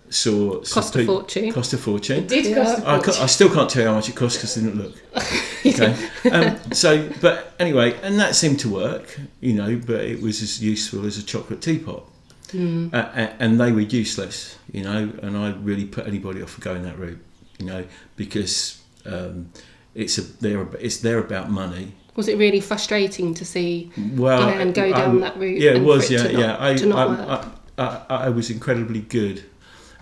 saw 0.10 0.60
Cost 0.62 0.96
a 0.96 1.00
peop- 1.00 1.08
fortune. 1.08 1.52
Cost 1.54 1.74
a 1.74 1.78
fortune. 1.78 2.18
It 2.24 2.28
did 2.28 2.46
Yeah. 2.46 2.64
cost 2.64 2.80
a 2.80 2.82
I, 2.82 2.98
ca- 2.98 3.02
fortune. 3.04 3.24
I 3.24 3.26
still 3.28 3.50
can't 3.54 3.70
tell 3.70 3.82
you 3.84 3.88
how 3.90 3.96
much 3.96 4.10
it 4.10 4.16
cost 4.16 4.38
because 4.38 4.58
I 4.58 4.62
didn't 4.62 4.78
look. 4.82 4.96
Okay. 5.66 5.94
um, 6.32 6.58
so, 6.74 7.10
but 7.22 7.54
anyway, 7.60 7.94
and 8.02 8.18
that 8.20 8.34
seemed 8.36 8.60
to 8.62 8.70
work, 8.70 9.20
you 9.42 9.54
know, 9.54 9.76
but 9.86 10.02
it 10.06 10.22
was 10.22 10.42
as 10.42 10.64
useful 10.64 11.06
as 11.06 11.18
a 11.18 11.24
chocolate 11.24 11.62
teapot. 11.62 12.10
Mm. 12.48 12.94
Uh, 12.94 13.30
and 13.40 13.60
they 13.60 13.72
were 13.72 13.82
useless, 13.82 14.58
you 14.72 14.84
know, 14.84 15.12
and 15.22 15.38
I 15.38 15.52
really 15.52 15.86
put 15.86 16.08
anybody 16.08 16.42
off 16.42 16.52
for 16.52 16.62
going 16.62 16.84
that 16.84 16.98
route, 16.98 17.20
you 17.60 17.66
know, 17.66 17.84
because 18.16 18.82
um, 19.06 19.52
it's 19.94 20.18
a 20.18 20.22
they're 20.22 20.66
it's 20.80 20.98
they're 20.98 21.20
about 21.20 21.52
money. 21.52 21.92
Was 22.16 22.28
it 22.30 22.38
really 22.38 22.60
frustrating 22.62 23.34
to 23.36 23.46
see 23.46 23.92
Well, 24.16 24.40
Diane 24.50 24.72
go 24.72 24.86
I- 24.86 24.92
down 24.92 25.20
that 25.20 25.38
route? 25.38 25.60
Yeah, 25.60 25.72
it 25.72 25.84
was. 25.84 26.08
for 26.08 26.14
Yeah, 26.14 26.24
to 26.24 26.32
not, 26.34 26.40
yeah. 26.42 26.58
I, 26.60 26.74
to 26.76 26.86
not 26.86 26.98
I, 26.98 27.06
work? 27.36 27.46
I, 27.78 27.84
I, 27.84 28.16
I 28.26 28.30
was 28.30 28.50
incredibly 28.50 29.02
good. 29.02 29.44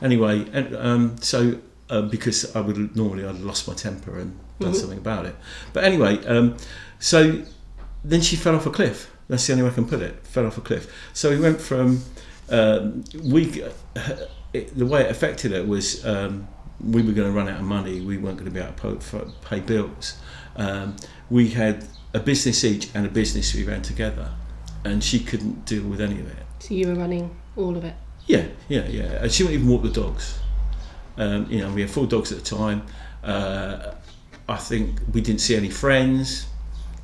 Anyway, 0.01 0.49
um, 0.75 1.15
so 1.21 1.59
uh, 1.89 2.01
because 2.03 2.55
I 2.55 2.61
would 2.61 2.95
normally 2.95 3.25
I'd 3.25 3.39
lost 3.39 3.67
my 3.67 3.73
temper 3.73 4.17
and 4.19 4.37
done 4.59 4.73
Mhm. 4.73 4.75
something 4.75 4.97
about 4.97 5.25
it. 5.25 5.35
But 5.73 5.83
anyway, 5.83 6.23
um, 6.25 6.57
so 6.99 7.43
then 8.03 8.21
she 8.21 8.35
fell 8.35 8.55
off 8.55 8.65
a 8.65 8.71
cliff. 8.71 9.11
That's 9.29 9.45
the 9.47 9.53
only 9.53 9.63
way 9.65 9.71
I 9.71 9.73
can 9.73 9.87
put 9.87 10.01
it. 10.01 10.25
Fell 10.25 10.45
off 10.45 10.57
a 10.57 10.61
cliff. 10.61 10.91
So 11.13 11.29
we 11.29 11.39
went 11.39 11.59
from 11.61 12.01
um, 12.49 13.03
we. 13.23 13.63
It, 14.53 14.77
the 14.77 14.85
way 14.85 15.01
it 15.01 15.11
affected 15.11 15.51
her 15.51 15.63
was 15.65 16.05
um, 16.05 16.47
we 16.79 17.01
were 17.03 17.11
going 17.11 17.27
to 17.31 17.37
run 17.37 17.49
out 17.49 17.59
of 17.59 17.65
money. 17.65 17.99
We 17.99 18.17
weren't 18.17 18.37
going 18.37 18.45
to 18.45 18.51
be 18.51 18.61
able 18.61 18.73
to 18.73 18.95
pay, 19.17 19.19
pay 19.41 19.59
bills. 19.59 20.15
Um, 20.55 20.95
we 21.29 21.49
had 21.49 21.85
a 22.13 22.19
business 22.19 22.63
each 22.63 22.89
and 22.95 23.05
a 23.05 23.09
business 23.09 23.53
we 23.53 23.65
ran 23.65 23.81
together, 23.81 24.31
and 24.85 25.03
she 25.03 25.19
couldn't 25.19 25.65
deal 25.65 25.83
with 25.83 25.99
any 25.99 26.19
of 26.21 26.27
it. 26.27 26.45
so 26.59 26.73
you 26.73 26.87
were 26.87 26.95
running 26.95 27.35
all 27.57 27.75
of 27.75 27.83
it. 27.83 27.93
Yeah, 28.27 28.45
yeah, 28.67 28.85
yeah. 28.87 29.23
And 29.23 29.31
she 29.31 29.43
wouldn't 29.43 29.61
even 29.61 29.71
walk 29.71 29.83
the 29.83 29.89
dogs. 29.89 30.39
Um, 31.17 31.49
you 31.49 31.59
know, 31.59 31.71
we 31.71 31.81
had 31.81 31.89
four 31.89 32.05
dogs 32.05 32.31
at 32.31 32.39
the 32.39 32.43
time. 32.43 32.83
Uh, 33.23 33.93
I 34.47 34.57
think 34.57 34.99
we 35.13 35.21
didn't 35.21 35.41
see 35.41 35.55
any 35.55 35.69
friends. 35.69 36.47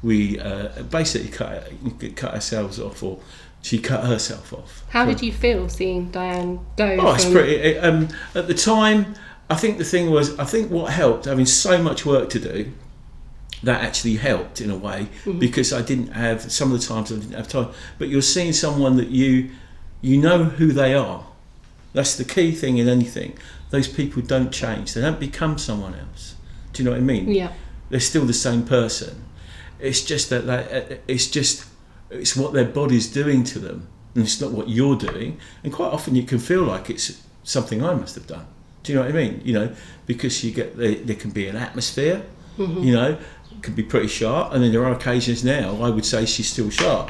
We 0.04 0.40
uh, 0.40 0.84
basically 0.84 1.30
cut 1.30 1.72
cut 2.16 2.34
ourselves 2.34 2.80
off, 2.80 3.02
or 3.02 3.20
she 3.62 3.80
cut 3.80 4.04
herself 4.04 4.54
off. 4.54 4.84
How 4.90 5.06
did 5.06 5.22
you 5.22 5.32
feel 5.32 5.70
seeing 5.70 6.12
Diane 6.12 6.60
go? 6.78 6.98
Oh, 7.00 7.16
it's 7.16 7.26
pretty. 7.26 7.56
It, 7.56 7.84
um, 7.84 8.10
at 8.36 8.48
the 8.48 8.54
time, 8.54 9.16
I 9.50 9.56
think 9.56 9.78
the 9.78 9.86
thing 9.86 10.12
was, 10.12 10.38
I 10.38 10.46
think 10.46 10.70
what 10.72 10.92
helped 10.92 11.26
having 11.26 11.46
so 11.46 11.82
much 11.82 12.06
work 12.06 12.30
to 12.32 12.40
do 12.40 12.72
that 13.64 13.82
actually 13.82 14.18
helped 14.18 14.60
in 14.60 14.70
a 14.70 14.76
way 14.76 15.08
because 15.40 15.72
I 15.72 15.82
didn't 15.82 16.08
have 16.08 16.52
some 16.52 16.74
of 16.74 16.82
the 16.82 16.86
times 16.86 17.12
I 17.14 17.16
didn't 17.16 17.36
have 17.36 17.48
time. 17.48 17.70
But 17.98 18.10
you're 18.10 18.22
seeing 18.22 18.52
someone 18.52 18.98
that 18.98 19.08
you 19.08 19.52
you 20.04 20.18
know 20.18 20.44
who 20.44 20.72
they 20.72 20.94
are. 20.94 21.26
That's 21.94 22.16
the 22.16 22.26
key 22.26 22.52
thing 22.52 22.78
in 22.78 22.88
anything. 22.88 23.38
Those 23.72 23.88
people 23.88 24.22
don't 24.22 24.52
change. 24.52 24.94
They 24.94 25.02
don't 25.02 25.20
become 25.20 25.58
someone 25.58 25.96
else. 25.96 26.36
Do 26.74 26.84
you 26.84 26.86
know 26.86 26.92
what 26.92 27.02
I 27.02 27.04
mean? 27.04 27.30
Yeah. 27.30 27.54
They're 27.90 28.00
still 28.00 28.26
the 28.26 28.34
same 28.34 28.66
person. 28.66 29.24
It's 29.80 30.04
just 30.04 30.30
that 30.30 30.46
they, 30.46 31.00
it's 31.08 31.28
just 31.28 31.66
it's 32.10 32.36
what 32.36 32.54
their 32.54 32.66
body's 32.66 33.08
doing 33.12 33.44
to 33.46 33.60
them, 33.60 33.88
and 34.14 34.24
it's 34.24 34.40
not 34.40 34.52
what 34.52 34.70
you're 34.70 34.98
doing. 34.98 35.40
And 35.64 35.72
quite 35.72 35.92
often 35.92 36.16
you 36.16 36.24
can 36.24 36.40
feel 36.40 36.64
like 36.64 36.90
it's 36.90 37.22
something 37.44 37.84
I 37.84 37.94
must 37.94 38.16
have 38.16 38.28
done. 38.28 38.46
Do 38.84 38.92
you 38.92 39.00
know 39.00 39.06
what 39.06 39.16
I 39.16 39.18
mean? 39.18 39.42
You 39.44 39.54
know, 39.54 39.76
because 40.06 40.44
you 40.44 40.52
get 40.52 40.78
there, 40.78 40.96
there 40.96 41.16
can 41.16 41.32
be 41.32 41.48
an 41.48 41.56
atmosphere. 41.56 42.24
Mm-hmm. 42.58 42.84
You 42.84 42.94
know, 42.94 43.18
can 43.62 43.74
be 43.74 43.84
pretty 43.84 44.08
sharp, 44.08 44.54
and 44.54 44.64
then 44.64 44.72
there 44.72 44.84
are 44.86 44.92
occasions 44.92 45.44
now 45.44 45.82
I 45.82 45.90
would 45.90 46.06
say 46.06 46.26
she's 46.26 46.52
still 46.52 46.70
sharp. 46.70 47.10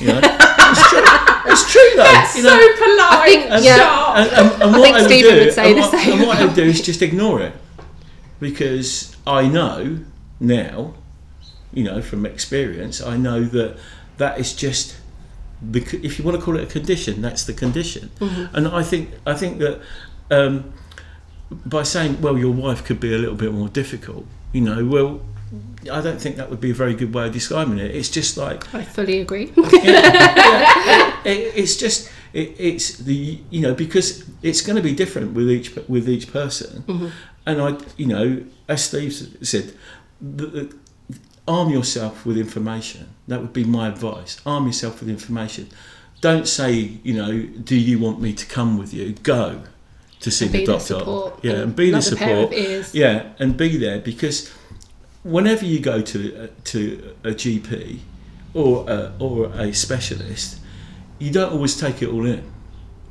You 0.00 0.08
know, 0.08 0.20
it's 0.22 0.88
true. 0.88 1.17
It's 1.60 1.72
true 1.72 1.90
though. 1.96 2.02
That's 2.02 2.36
you 2.36 2.42
so 2.42 2.50
polite. 2.50 3.00
I 3.00 3.24
think- 3.26 3.50
and 3.50 3.64
yeah. 3.64 3.76
sharp. 3.76 4.16
and, 4.16 4.30
and, 4.30 4.62
and 4.62 4.76
I 4.76 4.80
think 4.82 4.96
I 4.96 5.00
would 5.00 5.10
Stephen 5.10 5.34
do, 5.34 5.44
would 5.44 5.52
say 5.52 5.68
and 5.68 5.76
the 5.76 5.80
what, 5.82 5.90
same. 5.90 6.12
And 6.18 6.26
what 6.26 6.38
I 6.38 6.44
would 6.44 6.54
do 6.54 6.62
is 6.62 6.80
just 6.80 7.02
ignore 7.02 7.40
it, 7.40 7.52
because 8.40 9.16
I 9.26 9.48
know 9.48 9.98
now, 10.40 10.94
you 11.72 11.84
know, 11.84 12.00
from 12.02 12.24
experience, 12.26 13.00
I 13.00 13.16
know 13.16 13.44
that 13.44 13.78
that 14.18 14.38
is 14.38 14.54
just 14.54 14.96
the 15.60 15.80
if 16.02 16.18
you 16.18 16.24
want 16.24 16.38
to 16.38 16.42
call 16.42 16.56
it 16.56 16.62
a 16.62 16.66
condition, 16.66 17.20
that's 17.22 17.44
the 17.44 17.52
condition. 17.52 18.10
Mm-hmm. 18.20 18.56
And 18.56 18.68
I 18.68 18.82
think 18.82 19.10
I 19.26 19.34
think 19.34 19.58
that 19.58 19.80
um, 20.30 20.72
by 21.50 21.82
saying, 21.82 22.20
well, 22.20 22.38
your 22.38 22.52
wife 22.52 22.84
could 22.84 23.00
be 23.00 23.12
a 23.14 23.18
little 23.18 23.34
bit 23.34 23.52
more 23.52 23.68
difficult, 23.68 24.26
you 24.52 24.60
know, 24.60 24.84
well. 24.84 25.20
I 25.90 26.00
don't 26.00 26.20
think 26.20 26.36
that 26.36 26.50
would 26.50 26.60
be 26.60 26.70
a 26.70 26.74
very 26.74 26.94
good 26.94 27.14
way 27.14 27.26
of 27.26 27.32
describing 27.32 27.78
it. 27.78 27.94
It's 27.94 28.08
just 28.08 28.36
like 28.36 28.74
I 28.74 28.84
fully 28.84 29.20
agree. 29.20 29.52
it, 29.56 31.52
it's 31.56 31.76
just 31.76 32.10
it, 32.32 32.54
it's 32.58 32.98
the 32.98 33.40
you 33.50 33.60
know 33.60 33.74
because 33.74 34.28
it's 34.42 34.60
going 34.60 34.76
to 34.76 34.82
be 34.82 34.94
different 34.94 35.32
with 35.32 35.50
each 35.50 35.74
with 35.88 36.08
each 36.08 36.32
person. 36.32 36.82
Mm-hmm. 36.82 37.08
And 37.46 37.62
i 37.62 37.78
you 37.96 38.06
know 38.06 38.44
as 38.68 38.84
steve 38.84 39.12
said 39.42 39.72
the, 40.20 40.46
the, 40.46 40.76
arm 41.46 41.70
yourself 41.70 42.26
with 42.26 42.36
information. 42.36 43.08
That 43.26 43.40
would 43.40 43.54
be 43.54 43.64
my 43.64 43.88
advice. 43.88 44.40
Arm 44.44 44.66
yourself 44.66 45.00
with 45.00 45.08
information. 45.08 45.70
Don't 46.20 46.46
say 46.46 46.72
you 47.02 47.14
know 47.14 47.42
do 47.42 47.76
you 47.76 47.98
want 47.98 48.20
me 48.20 48.34
to 48.34 48.44
come 48.44 48.76
with 48.76 48.92
you? 48.92 49.12
Go 49.22 49.62
to 50.20 50.30
see 50.30 50.46
the 50.46 50.58
be 50.58 50.66
the 50.66 50.72
doctor. 50.72 50.98
support. 50.98 51.42
Yeah 51.42 51.52
and 51.52 51.74
be 51.74 51.90
the 51.90 51.96
another 51.96 52.16
pair 52.16 52.44
of 52.44 52.54
support. 52.54 52.94
yeah 52.94 53.32
and 53.38 53.56
be 53.56 53.76
there 53.78 54.00
because 54.00 54.52
whenever 55.22 55.64
you 55.64 55.80
go 55.80 56.00
to 56.00 56.44
uh, 56.44 56.46
to 56.64 57.14
a 57.24 57.30
GP 57.30 58.00
or 58.54 58.88
a, 58.88 59.12
or 59.18 59.46
a 59.46 59.72
specialist, 59.72 60.60
you 61.18 61.30
don't 61.30 61.52
always 61.52 61.78
take 61.78 62.02
it 62.02 62.08
all 62.08 62.26
in. 62.26 62.44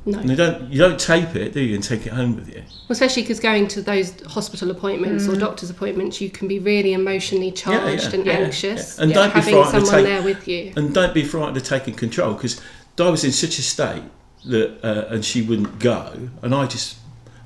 No. 0.06 0.18
And 0.20 0.30
you 0.30 0.36
don't 0.36 0.72
you 0.72 0.78
don't 0.78 0.98
tape 0.98 1.36
it, 1.36 1.52
do 1.52 1.60
you, 1.60 1.74
and 1.74 1.84
take 1.84 2.06
it 2.06 2.12
home 2.12 2.34
with 2.34 2.48
you? 2.48 2.62
Well, 2.62 2.90
Especially 2.90 3.22
because 3.22 3.40
going 3.40 3.68
to 3.68 3.82
those 3.82 4.18
hospital 4.22 4.70
appointments 4.70 5.28
or 5.28 5.36
doctor's 5.36 5.68
appointments, 5.68 6.20
you 6.20 6.30
can 6.30 6.48
be 6.48 6.58
really 6.58 6.94
emotionally 6.94 7.52
charged 7.52 8.04
yeah, 8.04 8.14
and 8.14 8.26
yeah, 8.26 8.32
anxious. 8.32 8.96
yeah. 8.96 9.04
And 9.04 9.12
don't 9.12 9.34
be 9.34 9.42
frightened 9.42 9.64
to 9.64 9.70
someone 9.70 9.92
take- 9.92 10.06
there 10.06 10.22
with 10.22 10.48
you. 10.48 10.72
And 10.76 10.94
don't 10.94 11.12
be 11.12 11.24
frightened 11.24 11.58
of 11.58 11.64
taking 11.64 11.94
control 11.94 12.32
because 12.34 12.60
Di 12.96 13.10
was 13.10 13.22
in 13.24 13.32
such 13.32 13.58
a 13.58 13.62
state 13.62 14.04
that 14.46 14.82
uh, 14.82 15.12
and 15.12 15.24
she 15.24 15.42
wouldn't 15.42 15.78
go, 15.78 16.30
and 16.40 16.54
I 16.54 16.66
just 16.66 16.96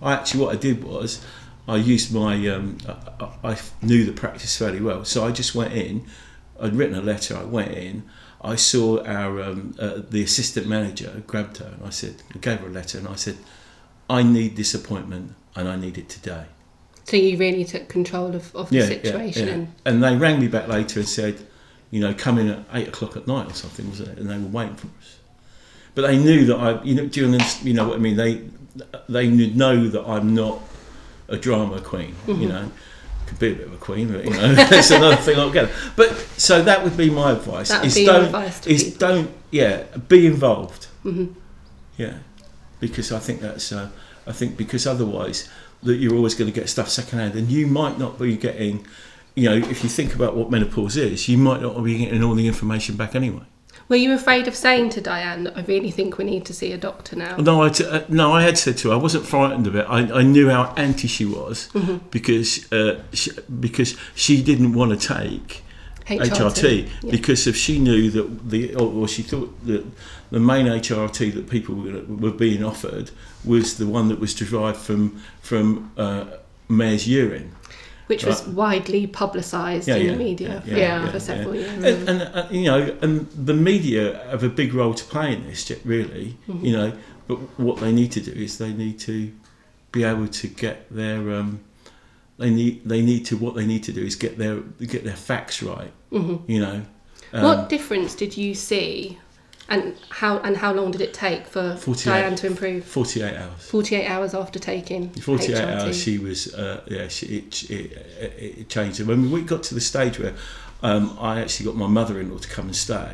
I 0.00 0.12
actually 0.12 0.44
what 0.44 0.54
I 0.54 0.58
did 0.58 0.84
was 0.84 1.24
I 1.68 1.76
used 1.76 2.12
my 2.12 2.34
um, 2.48 2.78
I, 2.88 3.52
I 3.52 3.58
knew 3.82 4.04
the 4.04 4.12
practice 4.12 4.56
fairly 4.56 4.80
well, 4.80 5.04
so 5.04 5.24
I 5.24 5.30
just 5.30 5.54
went 5.54 5.72
in. 5.74 6.04
I'd 6.60 6.74
written 6.76 6.96
a 6.96 7.00
letter. 7.02 7.36
I 7.36 7.44
went 7.44 7.72
in. 7.72 8.02
I 8.40 8.56
saw 8.56 9.02
our 9.04 9.40
um, 9.42 9.74
uh, 9.78 10.00
the 10.08 10.22
assistant 10.24 10.66
manager 10.66 11.22
grabbed 11.26 11.58
her 11.58 11.66
and 11.66 11.86
I 11.86 11.90
said, 11.90 12.16
I 12.34 12.38
gave 12.38 12.58
her 12.60 12.66
a 12.66 12.70
letter 12.70 12.98
and 12.98 13.06
I 13.06 13.14
said, 13.14 13.36
I 14.10 14.22
need 14.24 14.56
this 14.56 14.74
appointment 14.74 15.34
and 15.54 15.68
I 15.68 15.76
need 15.76 15.96
it 15.98 16.08
today. 16.08 16.46
So 17.04 17.16
you 17.16 17.36
really 17.36 17.64
took 17.64 17.88
control 17.88 18.34
of, 18.34 18.54
of 18.56 18.70
the 18.70 18.82
situation. 18.82 19.46
yeah. 19.46 19.54
And 19.54 19.68
And 19.84 20.02
they 20.04 20.16
rang 20.16 20.40
me 20.40 20.48
back 20.48 20.66
later 20.68 20.98
and 21.00 21.08
said, 21.08 21.36
you 21.92 22.00
know, 22.00 22.14
come 22.14 22.38
in 22.38 22.48
at 22.48 22.64
eight 22.74 22.88
o'clock 22.88 23.16
at 23.16 23.26
night 23.28 23.48
or 23.50 23.54
something, 23.54 23.88
wasn't 23.88 24.08
it? 24.10 24.18
And 24.18 24.28
they 24.28 24.38
were 24.38 24.46
waiting 24.48 24.74
for 24.76 24.88
us. 24.98 25.18
But 25.94 26.02
they 26.02 26.18
knew 26.18 26.44
that 26.46 26.56
I, 26.56 26.82
you 26.82 26.94
know, 26.96 27.06
do 27.06 27.28
you, 27.28 27.38
you 27.62 27.74
know 27.74 27.86
what 27.88 27.96
I 27.96 28.00
mean? 28.00 28.16
They 28.16 28.42
they 29.08 29.28
knew- 29.28 29.52
know 29.54 29.86
that 29.88 30.04
I'm 30.04 30.34
not 30.34 30.60
a 31.28 31.36
drama 31.36 31.80
queen. 31.80 32.14
Mm-hmm. 32.26 32.42
You 32.42 32.48
know, 32.48 32.72
could 33.26 33.38
be 33.38 33.52
a 33.52 33.54
bit 33.54 33.66
of 33.66 33.72
a 33.74 33.76
queen, 33.78 34.12
but 34.12 34.24
you 34.24 34.30
know, 34.30 34.54
that's 34.54 34.90
another 34.90 35.16
thing 35.16 35.38
altogether. 35.38 35.72
But 35.96 36.10
so 36.36 36.62
that 36.62 36.82
would 36.84 36.96
be 36.96 37.10
my 37.10 37.32
advice: 37.32 37.68
That 37.70 37.80
would 37.82 37.86
is 37.88 37.94
be 37.94 38.06
don't, 38.06 38.24
advice 38.26 38.60
to 38.60 38.70
is 38.70 38.84
people. 38.84 38.98
don't, 38.98 39.30
yeah, 39.50 39.84
be 40.08 40.26
involved. 40.26 40.88
Mhm. 41.04 41.34
Yeah, 41.96 42.18
because 42.80 43.12
I 43.12 43.18
think 43.18 43.40
that's, 43.40 43.70
uh, 43.72 43.90
I 44.26 44.32
think 44.32 44.56
because 44.56 44.86
otherwise 44.86 45.48
that 45.82 45.96
you're 45.96 46.14
always 46.14 46.34
going 46.34 46.50
to 46.50 46.58
get 46.58 46.68
stuff 46.68 46.88
secondhand, 46.88 47.34
and 47.34 47.50
you 47.50 47.66
might 47.66 47.98
not 47.98 48.18
be 48.18 48.36
getting, 48.36 48.86
you 49.34 49.48
know, 49.48 49.56
if 49.56 49.82
you 49.82 49.88
think 49.90 50.14
about 50.14 50.36
what 50.36 50.50
menopause 50.50 50.96
is, 50.96 51.28
you 51.28 51.36
might 51.38 51.60
not 51.60 51.82
be 51.82 51.98
getting 51.98 52.22
all 52.22 52.34
the 52.34 52.46
information 52.46 52.96
back 52.96 53.14
anyway. 53.14 53.42
Were 53.92 53.98
you 53.98 54.14
afraid 54.14 54.48
of 54.48 54.56
saying 54.56 54.88
to 54.88 55.02
Diane, 55.02 55.44
that 55.44 55.54
I 55.54 55.60
really 55.64 55.90
think 55.90 56.16
we 56.16 56.24
need 56.24 56.46
to 56.46 56.54
see 56.54 56.72
a 56.72 56.78
doctor 56.78 57.14
now? 57.14 57.36
No, 57.36 57.62
I 57.62 57.68
t- 57.68 57.84
uh, 57.84 58.00
no, 58.08 58.32
I 58.32 58.40
had 58.42 58.56
said 58.56 58.78
to 58.78 58.88
her, 58.88 58.94
I 58.94 58.96
wasn't 58.96 59.26
frightened 59.26 59.66
of 59.66 59.76
it. 59.76 59.84
I, 59.86 60.20
I 60.20 60.22
knew 60.22 60.48
how 60.48 60.72
anti 60.78 61.06
she 61.06 61.26
was 61.26 61.68
because 62.10 62.72
uh, 62.72 63.02
she, 63.12 63.32
because 63.60 63.94
she 64.14 64.42
didn't 64.42 64.72
want 64.72 64.98
to 64.98 65.08
take 65.14 65.62
HRT, 66.06 66.88
Yeah. 67.02 67.10
because 67.10 67.46
if 67.46 67.54
she 67.54 67.78
knew 67.78 68.10
that 68.12 68.48
the 68.48 68.74
or, 68.76 69.06
she 69.06 69.22
thought 69.22 69.54
that 69.66 69.84
the 70.30 70.40
main 70.40 70.64
HRT 70.64 71.34
that 71.34 71.50
people 71.50 71.74
were, 71.74 72.00
were 72.08 72.30
being 72.46 72.64
offered 72.64 73.10
was 73.44 73.76
the 73.76 73.86
one 73.86 74.08
that 74.08 74.18
was 74.18 74.34
derived 74.34 74.78
from 74.78 75.22
from 75.42 75.92
uh, 75.98 76.24
mare's 76.66 77.06
urine. 77.06 77.54
Which 78.12 78.24
was 78.24 78.46
widely 78.46 79.06
publicised 79.06 79.88
Yeah, 79.88 79.96
in 79.96 80.06
yeah, 80.06 80.12
the 80.12 80.18
media 80.18 80.48
yeah, 80.48 80.60
for, 80.60 80.68
yeah, 80.70 81.06
for 81.06 81.12
yeah, 81.12 81.18
several 81.18 81.54
years. 81.54 81.84
And, 81.84 82.08
and 82.10 82.22
uh, 82.22 82.46
you 82.50 82.64
know, 82.64 82.96
and 83.00 83.26
the 83.50 83.54
media 83.54 84.02
have 84.30 84.44
a 84.44 84.48
big 84.48 84.74
role 84.74 84.94
to 84.94 85.04
play 85.04 85.32
in 85.32 85.46
this, 85.46 85.70
really. 85.84 86.36
Mm-hmm. 86.48 86.64
You 86.66 86.72
know, 86.76 86.92
but 87.28 87.38
what 87.58 87.76
they 87.80 87.92
need 87.92 88.12
to 88.12 88.20
do 88.20 88.32
is 88.32 88.58
they 88.58 88.72
need 88.72 88.98
to 89.00 89.32
be 89.92 90.04
able 90.04 90.28
to 90.28 90.48
get 90.48 90.76
their 90.90 91.20
um, 91.38 91.60
they 92.38 92.50
need 92.50 92.82
they 92.84 93.02
need 93.02 93.24
to 93.26 93.36
what 93.36 93.54
they 93.54 93.66
need 93.66 93.82
to 93.84 93.92
do 93.92 94.02
is 94.02 94.16
get 94.16 94.38
their 94.38 94.60
get 94.94 95.04
their 95.04 95.16
facts 95.16 95.62
right. 95.62 95.92
Mhm. 96.10 96.42
You 96.48 96.60
know, 96.60 96.82
um, 97.32 97.42
what 97.42 97.68
difference 97.68 98.14
did 98.14 98.36
you 98.36 98.54
see, 98.54 99.18
and 99.72 99.96
how 100.10 100.38
and 100.40 100.54
how 100.56 100.70
long 100.72 100.90
did 100.90 101.00
it 101.00 101.14
take 101.14 101.46
for 101.46 101.76
48. 101.76 102.04
Diane 102.12 102.36
to 102.36 102.46
improve? 102.46 102.84
forty 102.84 103.22
eight 103.22 103.36
hours. 103.36 103.66
Forty-eight 103.70 104.06
hours 104.06 104.34
after 104.34 104.58
taking 104.58 105.08
48 105.10 105.56
hours 105.56 106.00
she 106.00 106.18
was 106.18 106.54
uh, 106.54 106.82
yeah 106.86 107.08
she, 107.08 107.26
it, 107.38 107.70
it, 107.70 107.92
it, 108.38 108.68
changed 108.68 109.00
and 109.00 109.08
when 109.08 109.30
we 109.30 109.40
got 109.40 109.62
to 109.64 109.74
the 109.74 109.80
stage 109.80 110.18
where 110.18 110.34
um, 110.82 111.16
I 111.18 111.40
actually 111.40 111.66
got 111.66 111.76
my 111.76 111.86
mother-in-law 111.86 112.38
to 112.38 112.48
come 112.48 112.66
and 112.66 112.76
stay 112.76 113.12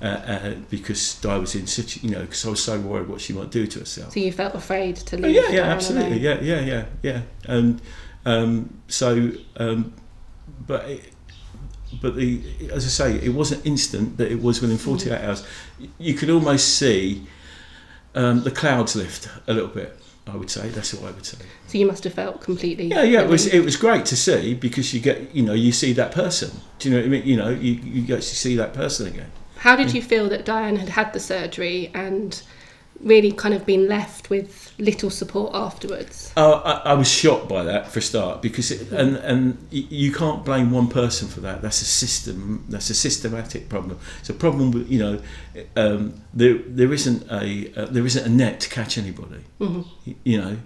uh, 0.00 0.04
uh, 0.04 0.54
because 0.70 1.24
I 1.24 1.36
was 1.36 1.56
in 1.56 1.66
such 1.66 2.02
you 2.04 2.10
know 2.10 2.20
because 2.20 2.46
I 2.46 2.50
was 2.50 2.62
so 2.62 2.78
worried 2.78 3.08
what 3.08 3.20
she 3.20 3.32
might 3.32 3.50
do 3.50 3.66
to 3.66 3.80
herself 3.80 4.12
So 4.12 4.20
you 4.20 4.30
felt 4.32 4.54
afraid 4.54 4.96
to 4.96 5.16
Oh, 5.16 5.20
leave? 5.20 5.34
yeah 5.34 5.50
yeah 5.50 5.62
absolutely 5.62 6.24
alone? 6.24 6.44
yeah 6.44 6.60
yeah 6.60 6.60
yeah 6.60 6.84
yeah 7.02 7.22
and 7.44 7.82
um, 8.24 8.78
so 8.86 9.32
um, 9.56 9.94
but 10.66 10.88
it, 10.88 11.12
but 12.02 12.16
the 12.16 12.42
as 12.72 12.84
I 12.84 12.88
say 12.88 13.14
it 13.24 13.30
wasn't 13.30 13.64
instant 13.66 14.16
but 14.16 14.30
it 14.30 14.40
was 14.42 14.60
within 14.60 14.78
48 14.78 15.20
hours 15.20 15.46
you 15.98 16.14
could 16.14 16.30
almost 16.30 16.76
see 16.78 17.26
um, 18.14 18.42
the 18.42 18.50
clouds 18.50 18.94
lift 18.96 19.28
a 19.46 19.52
little 19.54 19.68
bit 19.68 19.98
I 20.26 20.36
would 20.36 20.50
say 20.50 20.68
that's 20.68 20.92
what 20.92 21.08
I 21.08 21.12
would 21.12 21.24
say 21.24 21.38
So 21.66 21.78
you 21.78 21.86
must 21.86 22.04
have 22.04 22.12
felt 22.14 22.42
completely. 22.42 22.86
yeah, 22.88 23.02
yeah, 23.02 23.22
it 23.22 23.28
was 23.28 23.46
it 23.46 23.64
was 23.64 23.76
great 23.76 24.04
to 24.06 24.16
see 24.16 24.52
because 24.54 24.92
you 24.92 25.00
get 25.00 25.34
you 25.34 25.42
know 25.42 25.54
you 25.54 25.72
see 25.72 25.94
that 25.94 26.12
person. 26.12 26.50
Do 26.78 26.88
you 26.88 26.94
know 26.94 27.00
what 27.00 27.06
I 27.06 27.08
mean? 27.08 27.26
You 27.26 27.36
know 27.38 27.48
you 27.48 27.72
you 27.72 28.02
actually 28.14 28.20
see 28.44 28.54
that 28.56 28.74
person 28.74 29.06
again. 29.06 29.30
How 29.56 29.74
did 29.74 29.94
you 29.94 30.02
feel 30.02 30.28
that 30.28 30.44
Diane 30.44 30.76
had 30.76 30.90
had 30.90 31.12
the 31.14 31.20
surgery 31.20 31.90
and 31.94 32.42
really 33.00 33.32
kind 33.32 33.54
of 33.54 33.64
been 33.64 33.88
left 33.88 34.28
with 34.30 34.72
little 34.78 35.10
support 35.10 35.50
afterwards? 35.54 36.32
Uh, 36.36 36.60
I, 36.64 36.90
I 36.90 36.94
was 36.94 37.08
shocked 37.10 37.48
by 37.48 37.62
that 37.64 37.88
for 37.88 37.98
a 37.98 38.02
start 38.02 38.42
because 38.42 38.70
it, 38.70 38.90
and 38.92 39.16
and 39.16 39.56
you 39.70 40.12
can't 40.12 40.44
blame 40.44 40.70
one 40.70 40.88
person 40.88 41.28
for 41.28 41.40
that. 41.40 41.62
That's 41.62 41.80
a 41.82 41.84
system. 41.84 42.64
That's 42.68 42.90
a 42.90 42.94
systematic 42.94 43.68
problem. 43.68 43.98
It's 44.20 44.30
a 44.30 44.34
problem 44.34 44.70
with 44.72 44.90
you 44.90 44.98
know 44.98 45.20
um, 45.76 46.14
there 46.34 46.58
there 46.66 46.92
isn't 46.92 47.22
a 47.30 47.72
uh, 47.76 47.86
there 47.86 48.06
isn't 48.06 48.24
a 48.26 48.28
net 48.30 48.60
to 48.60 48.68
catch 48.68 48.98
anybody. 48.98 49.44
Mhm. 49.60 49.84
y- 50.06 50.14
You 50.24 50.38
know, 50.42 50.56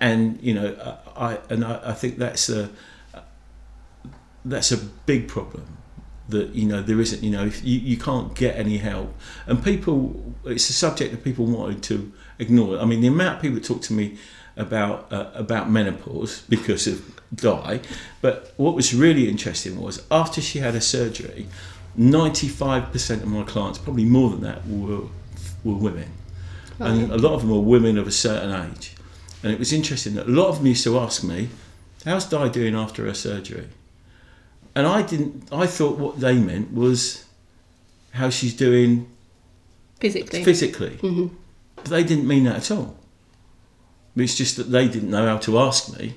and 0.00 0.38
you 0.42 0.54
know 0.54 0.74
I 1.16 1.32
I- 1.34 1.38
and 1.50 1.64
I, 1.64 1.80
I 1.90 1.92
think 1.94 2.18
that's 2.18 2.48
a 2.48 2.70
that's 4.44 4.70
a 4.72 4.76
big 5.06 5.26
problem 5.28 5.64
that 6.28 6.54
you 6.54 6.66
know 6.66 6.82
there 6.82 7.00
isn't 7.00 7.22
you 7.22 7.30
know 7.30 7.44
if 7.44 7.64
you, 7.64 7.78
you 7.78 7.96
can't 7.96 8.34
get 8.34 8.56
any 8.56 8.78
help 8.78 9.14
and 9.46 9.62
people 9.62 10.34
it's 10.44 10.68
a 10.68 10.72
subject 10.72 11.12
that 11.12 11.22
people 11.22 11.46
wanted 11.46 11.82
to 11.82 12.12
ignore 12.38 12.78
i 12.80 12.84
mean 12.84 13.00
the 13.00 13.06
amount 13.06 13.36
of 13.36 13.42
people 13.42 13.54
that 13.54 13.64
talk 13.64 13.80
to 13.80 13.92
me 13.92 14.18
about 14.56 15.12
uh, 15.12 15.30
about 15.34 15.70
menopause 15.70 16.42
because 16.48 16.86
of 16.86 17.16
Di. 17.34 17.80
But 18.20 18.52
what 18.56 18.74
was 18.74 18.94
really 18.94 19.28
interesting 19.28 19.80
was 19.80 20.04
after 20.10 20.40
she 20.40 20.60
had 20.60 20.74
her 20.74 20.80
surgery, 20.80 21.48
95% 21.98 23.22
of 23.22 23.26
my 23.26 23.42
clients, 23.44 23.78
probably 23.78 24.04
more 24.04 24.30
than 24.30 24.42
that, 24.42 24.66
were, 24.66 25.08
were 25.64 25.76
women. 25.76 26.10
And 26.78 27.10
a 27.10 27.16
lot 27.16 27.32
of 27.32 27.40
them 27.40 27.50
were 27.50 27.60
women 27.60 27.96
of 27.96 28.06
a 28.06 28.12
certain 28.12 28.52
age. 28.52 28.94
And 29.42 29.52
it 29.52 29.58
was 29.58 29.72
interesting 29.72 30.14
that 30.14 30.26
a 30.26 30.30
lot 30.30 30.48
of 30.48 30.58
them 30.58 30.66
used 30.66 30.84
to 30.84 30.98
ask 30.98 31.24
me, 31.24 31.48
How's 32.04 32.28
Di 32.28 32.48
doing 32.48 32.74
after 32.74 33.06
her 33.06 33.14
surgery? 33.14 33.68
And 34.76 34.86
I 34.86 35.00
didn't, 35.00 35.48
I 35.50 35.66
thought 35.66 35.96
what 35.96 36.20
they 36.20 36.38
meant 36.38 36.74
was 36.74 37.24
how 38.12 38.28
she's 38.28 38.54
doing 38.54 39.10
Physically. 39.98 40.44
physically. 40.44 41.30
But 41.76 41.86
they 41.86 42.04
didn't 42.04 42.28
mean 42.28 42.44
that 42.44 42.56
at 42.56 42.70
all. 42.70 42.98
It's 44.16 44.34
just 44.34 44.58
that 44.58 44.70
they 44.70 44.86
didn't 44.86 45.08
know 45.08 45.26
how 45.26 45.38
to 45.38 45.58
ask 45.58 45.98
me, 45.98 46.14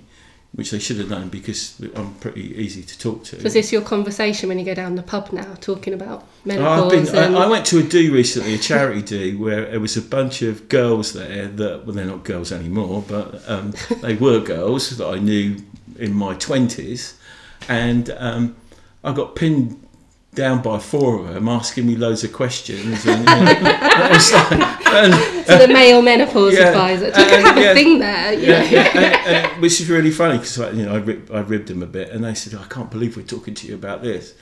which 0.51 0.71
they 0.71 0.79
should 0.79 0.97
have 0.97 1.09
known 1.09 1.29
because 1.29 1.81
I'm 1.95 2.15
pretty 2.15 2.53
easy 2.61 2.83
to 2.83 2.99
talk 2.99 3.23
to. 3.25 3.39
So 3.39 3.47
is 3.47 3.53
this 3.53 3.71
your 3.71 3.81
conversation 3.81 4.49
when 4.49 4.59
you 4.59 4.65
go 4.65 4.73
down 4.73 4.95
the 4.95 5.03
pub 5.03 5.31
now, 5.31 5.53
talking 5.61 5.93
about 5.93 6.27
menopause? 6.43 6.91
been, 6.91 7.15
and, 7.15 7.37
I, 7.37 7.45
I 7.45 7.47
went 7.47 7.65
to 7.67 7.79
a 7.79 7.83
do 7.83 8.13
recently, 8.13 8.55
a 8.55 8.57
charity 8.57 9.01
do, 9.01 9.39
where 9.39 9.71
there 9.71 9.79
was 9.79 9.95
a 9.95 10.01
bunch 10.01 10.41
of 10.41 10.67
girls 10.67 11.13
there 11.13 11.47
that, 11.47 11.85
well, 11.85 11.95
they're 11.95 12.05
not 12.05 12.25
girls 12.25 12.51
anymore, 12.51 13.05
but 13.07 13.41
um, 13.49 13.73
they 14.01 14.15
were 14.15 14.41
girls 14.41 14.89
that 14.97 15.07
I 15.07 15.19
knew 15.19 15.55
in 15.97 16.13
my 16.13 16.35
20s. 16.35 17.15
And 17.67 18.09
um, 18.17 18.55
I 19.03 19.13
got 19.13 19.35
pinned 19.35 19.85
down 20.35 20.61
by 20.61 20.79
four 20.79 21.19
of 21.19 21.33
them 21.33 21.47
asking 21.49 21.85
me 21.87 21.95
loads 21.95 22.23
of 22.23 22.31
questions. 22.31 23.05
And, 23.05 23.19
you 23.19 23.25
know, 23.25 23.41
like- 23.61 24.85
and- 24.91 25.45
so 25.45 25.57
the 25.57 25.67
male 25.67 26.01
menopause 26.01 26.53
Yeah, 26.53 26.69
advisor. 26.69 27.11
Do 27.11 27.21
you 27.21 27.27
uh, 27.27 27.39
have 27.41 27.57
a 27.57 27.61
yeah. 27.61 27.73
thing 27.73 27.99
there? 27.99 28.33
Yeah, 28.33 28.63
yeah, 28.63 28.97
and, 28.97 29.45
and, 29.45 29.61
which 29.61 29.81
is 29.81 29.89
really 29.89 30.11
funny 30.11 30.37
because 30.37 30.57
you 30.75 30.85
know 30.85 30.93
I, 30.93 30.97
rib, 30.97 31.29
I 31.33 31.39
ribbed 31.39 31.67
them 31.67 31.81
a 31.83 31.87
bit, 31.87 32.09
and 32.09 32.23
they 32.23 32.33
said, 32.35 32.59
"I 32.59 32.65
can't 32.65 32.89
believe 32.91 33.17
we're 33.17 33.23
talking 33.23 33.53
to 33.55 33.67
you 33.67 33.75
about 33.75 34.03
this." 34.03 34.35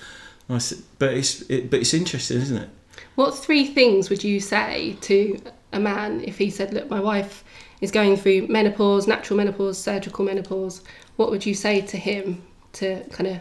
And 0.47 0.55
I 0.55 0.59
said, 0.59 0.79
"But 0.99 1.13
it's 1.13 1.41
it, 1.49 1.69
but 1.69 1.79
it's 1.79 1.93
interesting, 1.93 2.37
isn't 2.41 2.57
it?" 2.57 2.69
What 3.15 3.31
three 3.37 3.65
things 3.65 4.09
would 4.09 4.23
you 4.23 4.39
say 4.39 4.97
to 5.01 5.39
a 5.73 5.79
man 5.79 6.21
if 6.25 6.37
he 6.37 6.49
said, 6.49 6.73
"Look, 6.73 6.89
my 6.89 6.99
wife 6.99 7.43
is 7.81 7.91
going 7.91 8.17
through 8.17 8.47
menopause, 8.47 9.07
natural 9.07 9.37
menopause, 9.37 9.77
surgical 9.77 10.25
menopause"? 10.25 10.81
What 11.15 11.29
would 11.31 11.45
you 11.45 11.53
say 11.53 11.81
to 11.81 11.97
him 11.97 12.41
to 12.73 13.03
kind 13.11 13.27
of 13.27 13.39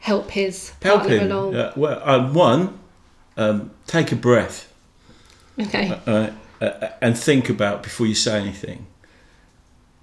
help 0.00 0.30
his 0.30 0.70
Help 0.82 1.00
partner 1.00 1.18
him. 1.18 1.30
along? 1.32 1.54
Uh, 1.56 1.72
well, 1.76 2.02
um, 2.04 2.34
one, 2.34 2.78
um, 3.36 3.70
take 3.86 4.12
a 4.12 4.16
breath 4.16 4.72
Okay. 5.60 5.98
uh, 6.06 6.30
uh, 6.60 6.88
and 7.00 7.16
think 7.18 7.48
about 7.48 7.82
before 7.82 8.06
you 8.06 8.14
say 8.14 8.38
anything. 8.40 8.86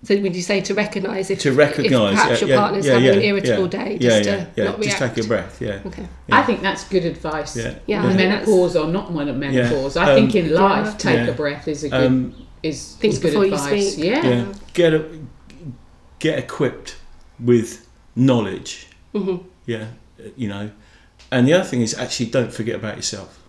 So 0.04 0.20
would 0.20 0.36
you 0.36 0.42
say 0.42 0.62
to 0.62 0.74
recognise 0.74 1.30
if 1.30 1.40
To 1.42 1.52
recognise, 1.54 2.14
if 2.14 2.20
perhaps 2.24 2.42
yeah, 2.42 2.48
your 2.48 2.50
yeah, 2.56 2.60
partner's 2.62 2.86
yeah, 2.88 2.94
having 2.94 3.06
yeah, 3.08 3.14
an 3.14 3.22
irritable 3.22 3.64
yeah, 3.66 3.86
day, 3.86 3.98
just 4.00 4.26
yeah, 4.26 4.36
to 4.46 4.48
yeah, 4.56 4.64
not 4.66 4.82
just 4.82 4.98
take 4.98 5.18
a 5.18 5.24
breath. 5.28 5.62
Yeah, 5.62 5.80
Okay. 5.86 6.08
Yeah. 6.28 6.40
I 6.40 6.44
think 6.44 6.62
that's 6.64 6.84
good 6.90 7.06
advice. 7.06 7.56
yeah. 7.56 7.76
Yeah, 7.86 8.00
I 8.04 8.08
think 8.08 8.18
menopause 8.18 8.76
or 8.76 8.88
not 8.88 9.14
men- 9.14 9.38
menopause. 9.40 9.98
I 9.98 10.10
Um, 10.10 10.16
think 10.16 10.36
in 10.36 10.52
life, 10.56 10.88
Yeah. 10.88 10.98
take 10.98 11.18
Yeah. 11.28 11.28
a 11.28 11.34
breath 11.34 11.68
is 11.68 11.84
a 11.84 11.90
good 11.90 12.04
Um, 12.04 12.34
is, 12.64 12.94
Think 12.96 13.14
is 13.14 13.20
good 13.20 13.28
before 13.28 13.46
you 13.46 13.54
advice. 13.54 13.92
speak. 13.94 14.04
Yeah. 14.06 14.26
yeah. 14.28 14.46
Get 14.74 14.94
a, 14.96 15.06
get 16.18 16.40
equipped 16.40 16.96
with 17.40 17.86
knowledge. 18.16 18.88
hmm 19.14 19.38
Yeah, 19.66 19.88
you 20.36 20.48
know. 20.50 20.72
And 21.32 21.48
the 21.48 21.54
other 21.54 21.64
thing 21.64 21.82
is 21.82 21.94
actually 21.98 22.28
don't 22.28 22.52
forget 22.54 22.76
about 22.76 22.96
yourself. 22.98 23.40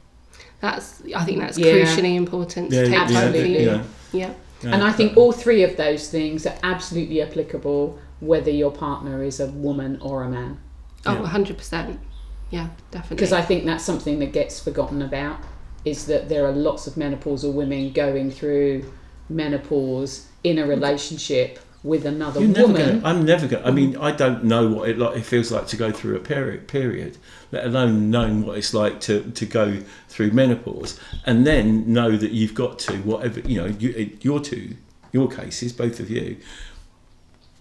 That's 0.60 1.02
I 1.16 1.24
think 1.24 1.40
that's 1.40 1.58
Yeah. 1.58 1.72
crucially 1.72 2.14
important 2.16 2.70
to 2.70 2.76
Yeah, 2.76 2.82
take 2.84 2.92
yeah, 2.92 3.02
absolutely. 3.02 3.62
you. 3.64 3.70
yeah. 3.70 3.82
Yeah. 4.12 4.30
Yeah. 4.62 4.74
And 4.74 4.82
I 4.84 4.92
think 4.92 5.16
all 5.16 5.32
three 5.32 5.64
of 5.64 5.76
those 5.76 6.08
things 6.08 6.46
are 6.46 6.54
absolutely 6.62 7.20
applicable 7.20 7.98
whether 8.20 8.50
your 8.52 8.70
partner 8.70 9.24
is 9.24 9.40
a 9.40 9.46
woman 9.48 9.98
or 10.00 10.22
a 10.22 10.28
man. 10.28 10.58
Oh, 11.04 11.14
Yeah. 11.14 11.22
100%. 11.22 11.98
Yeah, 12.50 12.68
definitely. 12.92 13.16
Because 13.16 13.32
I 13.32 13.42
think 13.42 13.64
that's 13.64 13.82
something 13.84 14.20
that 14.20 14.32
gets 14.32 14.60
forgotten 14.60 15.02
about 15.02 15.38
is 15.84 16.06
that 16.06 16.28
there 16.28 16.46
are 16.46 16.52
lots 16.52 16.86
of 16.86 16.94
menopausal 16.94 17.52
women 17.52 17.90
going 17.92 18.30
through 18.30 18.84
menopause 19.28 20.26
in 20.44 20.58
a 20.58 20.66
relationship 20.66 21.58
with 21.84 22.04
another 22.06 22.40
You're 22.40 22.48
never 22.50 22.66
woman. 22.68 23.00
gonna, 23.00 23.08
I'm 23.18 23.24
never 23.24 23.46
going. 23.48 23.62
to 23.62 23.68
I 23.68 23.72
mean, 23.72 23.96
I 23.96 24.12
don't 24.12 24.44
know 24.44 24.68
what 24.68 24.88
it 24.88 24.98
like. 24.98 25.16
It 25.16 25.24
feels 25.24 25.50
like 25.50 25.66
to 25.68 25.76
go 25.76 25.90
through 25.90 26.16
a 26.16 26.20
period. 26.20 26.68
Period. 26.68 27.18
Let 27.50 27.64
alone 27.64 28.10
knowing 28.10 28.46
what 28.46 28.56
it's 28.56 28.72
like 28.72 29.00
to, 29.02 29.30
to 29.32 29.46
go 29.46 29.78
through 30.08 30.30
menopause, 30.30 30.98
and 31.26 31.46
then 31.46 31.92
know 31.92 32.16
that 32.16 32.30
you've 32.30 32.54
got 32.54 32.78
to 32.80 32.96
whatever 32.98 33.40
you 33.40 33.60
know. 33.60 33.66
You, 33.66 34.16
your 34.20 34.40
two, 34.40 34.76
your 35.12 35.28
cases, 35.28 35.72
both 35.72 35.98
of 36.00 36.08
you, 36.08 36.38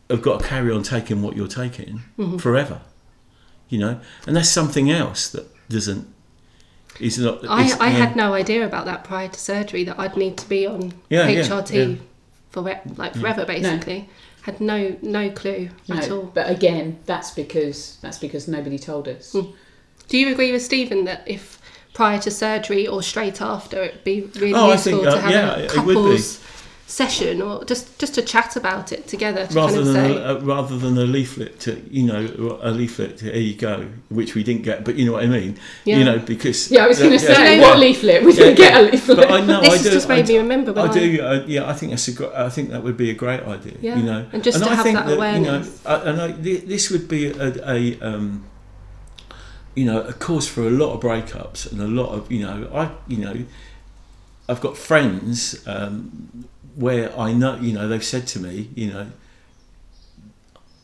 have 0.10 0.22
got 0.22 0.42
to 0.42 0.48
carry 0.48 0.72
on 0.72 0.84
taking 0.84 1.22
what 1.22 1.36
you're 1.36 1.48
taking 1.48 2.02
Mm-hmm. 2.18 2.38
forever. 2.38 2.82
You 3.70 3.80
know, 3.80 4.00
and 4.28 4.36
that's 4.36 4.50
something 4.50 4.92
else 4.92 5.30
that 5.30 5.48
doesn't. 5.70 6.08
Is 7.00 7.18
not. 7.18 7.44
I, 7.48 7.62
I 7.80 7.88
yeah. 7.88 7.90
had 7.90 8.16
no 8.18 8.34
idea 8.34 8.66
about 8.66 8.86
that 8.86 9.06
prior 9.06 9.30
to 9.30 9.40
surgery 9.40 9.86
that 9.86 9.98
I'd 9.98 10.18
need 10.18 10.38
to 10.40 10.50
be 10.50 10.68
on 10.68 10.94
Yeah, 11.10 11.28
yeah, 11.30 11.42
HRT 11.44 11.96
yeah. 11.96 12.02
For 12.52 12.62
like 12.62 13.16
forever 13.16 13.46
basically. 13.46 14.10
Had 14.44 14.60
no 14.60 14.96
no 15.04 15.30
clue 15.30 15.70
at 15.90 16.10
all. 16.10 16.24
but 16.34 16.50
again, 16.50 16.98
that's 17.06 17.32
because 17.32 17.98
that's 18.02 18.18
because 18.18 18.48
nobody 18.48 18.80
told 18.80 19.08
us. 19.08 19.34
Mm. 19.34 19.54
Do 20.08 20.18
you 20.18 20.32
agree 20.32 20.52
with 20.52 20.64
Stephen 20.64 21.06
that 21.06 21.22
if 21.28 21.62
prior 21.94 22.18
to 22.20 22.32
surgery 22.32 22.88
or 22.88 23.04
straight 23.04 23.42
after 23.42 23.84
it'd 23.84 24.04
be 24.04 24.22
really 24.40 24.54
Oh, 24.54 24.70
I 24.70 24.74
useful 24.74 24.94
think, 24.94 25.08
uh, 25.08 25.16
to 25.16 25.22
have 25.22 25.32
yeah, 25.32 25.56
a 25.56 25.60
it 25.60 25.62
would 25.86 25.88
be. 25.88 25.94
couples 25.94 26.40
session 26.92 27.42
or 27.42 27.64
just 27.64 27.98
just 28.00 28.14
to 28.16 28.22
chat 28.22 28.58
about 28.58 28.92
it 28.92 29.08
together 29.08 29.48
to 29.48 29.56
rather 29.56 29.76
kind 29.78 29.80
of 29.80 29.86
than 29.94 29.96
say 29.96 30.18
a, 30.18 30.38
uh, 30.38 30.40
rather 30.42 30.78
than 30.78 30.98
a 30.98 31.06
leaflet 31.06 31.58
to 31.58 31.72
you 31.90 32.04
know 32.04 32.60
a 32.62 32.70
leaflet 32.70 33.18
to, 33.18 33.26
here 33.32 33.42
you 33.50 33.56
go 33.56 33.88
which 34.10 34.36
we 34.36 34.44
didn't 34.44 34.64
get 34.64 34.84
but 34.84 34.96
you 34.98 35.06
know 35.06 35.14
what 35.14 35.24
I 35.24 35.28
mean 35.28 35.58
Yeah. 35.86 36.00
you 36.00 36.04
know 36.04 36.20
because 36.20 36.70
Yeah, 36.70 36.84
I 36.84 36.88
was 36.88 37.00
going 37.00 37.18
to 37.18 37.26
yeah, 37.26 37.34
say, 37.34 37.56
yeah. 37.56 37.62
what 37.62 37.80
leaflet? 37.80 38.24
We 38.26 38.34
didn't 38.34 38.56
get 38.58 38.74
a 38.78 38.82
leaflet. 38.92 39.18
but 39.20 39.32
I 39.32 39.40
know 39.40 39.62
this 39.62 39.80
I 39.80 39.84
do 39.84 39.90
just 39.92 40.10
I 40.10 40.16
made 40.18 40.26
do, 40.26 40.34
me 40.34 40.40
remember 40.40 40.78
I 40.78 40.92
do 40.92 41.22
uh, 41.22 41.44
yeah 41.48 41.70
I 41.70 41.74
think 41.74 41.92
that's 41.94 42.08
a 42.10 42.14
gr- 42.14 42.36
I 42.36 42.50
think 42.50 42.72
that 42.72 42.84
would 42.84 42.98
be 42.98 43.10
a 43.10 43.14
great 43.24 43.44
idea 43.44 43.78
Yeah, 43.80 43.96
you 43.98 44.04
know 44.04 44.26
and 44.34 44.44
just 44.44 44.60
to 44.62 44.70
I 44.70 44.76
have 44.76 44.84
think 44.84 44.98
that 44.98 45.08
you 45.08 45.16
know 45.16 45.18
awareness. 45.18 45.86
I, 45.86 45.96
and 46.10 46.22
I, 46.22 46.28
this 46.74 46.90
would 46.92 47.08
be 47.08 47.28
a, 47.28 47.48
a 47.78 48.00
um 48.02 48.44
you 49.76 49.86
know 49.86 50.02
a 50.02 50.14
cause 50.14 50.46
for 50.46 50.64
a 50.68 50.70
lot 50.70 50.92
of 50.96 51.00
breakups 51.02 51.72
and 51.72 51.80
a 51.82 51.88
lot 51.88 52.10
of 52.10 52.30
you 52.30 52.42
know 52.46 52.70
I 52.74 52.92
you 53.08 53.18
know 53.26 53.36
I've 54.50 54.60
got 54.60 54.76
friends 54.76 55.66
um, 55.66 56.46
where 56.76 57.18
I 57.18 57.34
know, 57.34 57.58
you 57.58 57.74
know, 57.74 57.88
they've 57.88 58.04
said 58.04 58.28
to 58.28 58.40
me, 58.40 58.70
you 58.76 58.92
know, 58.92 59.08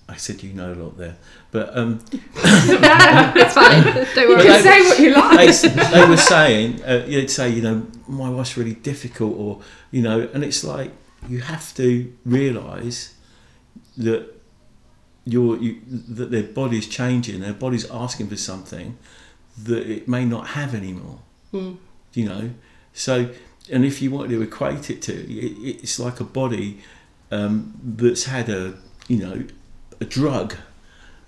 I 0.09 0.15
said 0.15 0.41
you 0.41 0.53
know 0.53 0.71
a 0.71 0.75
lot 0.75 0.97
there, 0.97 1.17
but 1.51 1.77
um, 1.77 1.99
it's 2.13 3.53
fine 3.53 3.83
don't 3.83 4.15
You 4.15 4.29
worry 4.29 4.43
can 4.43 4.63
say 4.63 4.81
what 4.81 4.99
you 4.99 5.13
like. 5.13 5.53
they, 5.53 5.99
they 5.99 6.09
were 6.09 6.17
saying, 6.17 6.81
uh, 6.83 7.05
they'd 7.05 7.29
say, 7.29 7.49
you 7.49 7.61
know, 7.61 7.85
my 8.07 8.29
wife's 8.29 8.55
really 8.55 8.73
difficult, 8.73 9.37
or 9.37 9.61
you 9.91 10.01
know, 10.01 10.29
and 10.33 10.45
it's 10.45 10.63
like 10.63 10.91
you 11.27 11.41
have 11.41 11.73
to 11.75 12.13
realise 12.23 13.15
that 13.97 14.33
your 15.25 15.57
you, 15.57 15.81
that 15.89 16.31
their 16.31 16.43
body's 16.43 16.87
changing, 16.87 17.41
their 17.41 17.53
body's 17.53 17.89
asking 17.91 18.29
for 18.29 18.37
something 18.37 18.97
that 19.61 19.89
it 19.89 20.07
may 20.07 20.23
not 20.23 20.47
have 20.47 20.73
anymore. 20.73 21.19
Mm. 21.53 21.77
You 22.13 22.29
know, 22.29 22.49
so 22.93 23.29
and 23.71 23.85
if 23.85 24.01
you 24.01 24.11
want 24.11 24.29
to 24.29 24.41
equate 24.41 24.89
it 24.89 25.01
to, 25.03 25.13
it, 25.13 25.77
it's 25.83 25.99
like 25.99 26.19
a 26.19 26.23
body 26.23 26.79
um, 27.31 27.73
that's 27.83 28.25
had 28.25 28.49
a 28.49 28.73
you 29.07 29.17
know 29.17 29.43
a 30.01 30.05
drug 30.05 30.55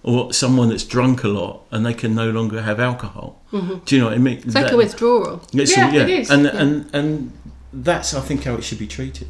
or 0.03 0.31
someone 0.31 0.69
that's 0.69 0.85
drunk 0.85 1.23
a 1.23 1.27
lot 1.27 1.61
and 1.71 1.85
they 1.85 1.93
can 1.93 2.15
no 2.15 2.29
longer 2.29 2.61
have 2.61 2.79
alcohol. 2.79 3.41
Mhm. 3.51 3.83
Do 3.85 3.95
you 3.95 4.01
know 4.01 4.07
what 4.07 4.15
I 4.15 4.17
mean? 4.19 4.37
it's 4.45 4.55
like 4.55 4.71
a 4.71 4.77
withdrawal 4.77 5.41
it's- 5.53 5.75
Yeah, 5.75 5.93
it 5.93 6.09
is. 6.09 6.29
And, 6.29 6.43
Yeah. 6.45 6.61
and 6.61 6.89
and 6.93 7.31
that's 7.73 8.13
I 8.13 8.21
think 8.21 8.43
how 8.45 8.55
it 8.55 8.63
should 8.63 8.79
be 8.79 8.87
treated. 8.87 9.27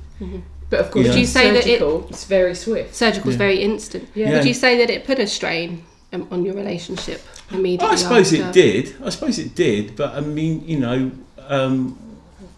But 0.69 0.79
of 0.81 0.91
course, 0.91 1.05
Would 1.07 1.15
you 1.15 1.21
you 1.21 1.25
say 1.27 1.49
that 1.51 1.65
it- 1.65 1.81
it's 2.11 2.25
very 2.25 2.53
swift. 2.53 2.93
surgical's 2.95 3.33
Yeah. 3.35 3.45
very 3.45 3.59
instant 3.63 4.07
Yeah. 4.13 4.31
would 4.33 4.45
you 4.45 4.53
say 4.53 4.77
that 4.77 4.89
it 4.91 5.05
put 5.05 5.17
a 5.19 5.25
strain 5.27 5.83
um, 6.13 6.27
on 6.31 6.43
your 6.45 6.55
relationship 6.55 7.21
immediately 7.51 7.93
I 7.95 7.95
suppose 7.95 8.31
it 8.33 8.51
did. 8.51 8.95
I 9.03 9.09
suppose 9.09 9.39
it 9.39 9.55
did. 9.55 9.95
But 9.95 10.09
I 10.15 10.21
mean, 10.21 10.63
you 10.67 10.79
know, 10.79 11.11
um, 11.47 11.97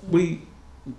we 0.10 0.42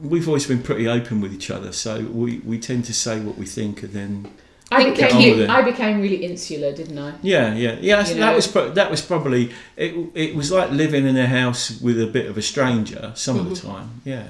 we've 0.01 0.29
always 0.29 0.47
been 0.47 0.63
pretty 0.63 0.87
open 0.89 1.21
with 1.21 1.33
each 1.35 1.51
other, 1.51 1.73
so 1.73 2.01
we, 2.03 2.39
we 2.41 2.59
tend 2.59 2.85
to 2.85 2.95
say 2.95 3.19
what 3.21 3.37
we 3.37 3.45
think, 3.47 3.83
and 3.83 3.93
then 3.93 4.33
I 4.71 4.85
became, 4.91 4.95
Get 4.95 5.13
on 5.13 5.19
with 5.23 5.41
it. 5.41 5.51
I 5.51 5.63
became 5.63 6.01
really 6.01 6.25
insular, 6.25 6.73
didn't 6.73 6.99
I? 6.99 7.15
yeah, 7.23 7.53
yeah, 7.55 7.77
yeah. 7.81 7.97
that's- 7.97 8.11
that 8.15 8.19
know. 8.19 8.35
was 8.35 8.47
pro- 8.47 8.71
that 8.71 8.91
was 8.91 9.03
probably 9.03 9.51
it. 9.77 9.95
It 10.15 10.35
was 10.37 10.51
like 10.53 10.71
living 10.71 11.07
in 11.07 11.17
a 11.17 11.27
house 11.27 11.81
with 11.81 12.01
a 12.01 12.07
bit 12.07 12.27
of 12.27 12.39
a 12.39 12.43
stranger 12.43 13.13
some 13.15 13.39
of 13.39 13.51
the 13.51 13.57
time. 13.57 14.01
Yeah. 14.05 14.29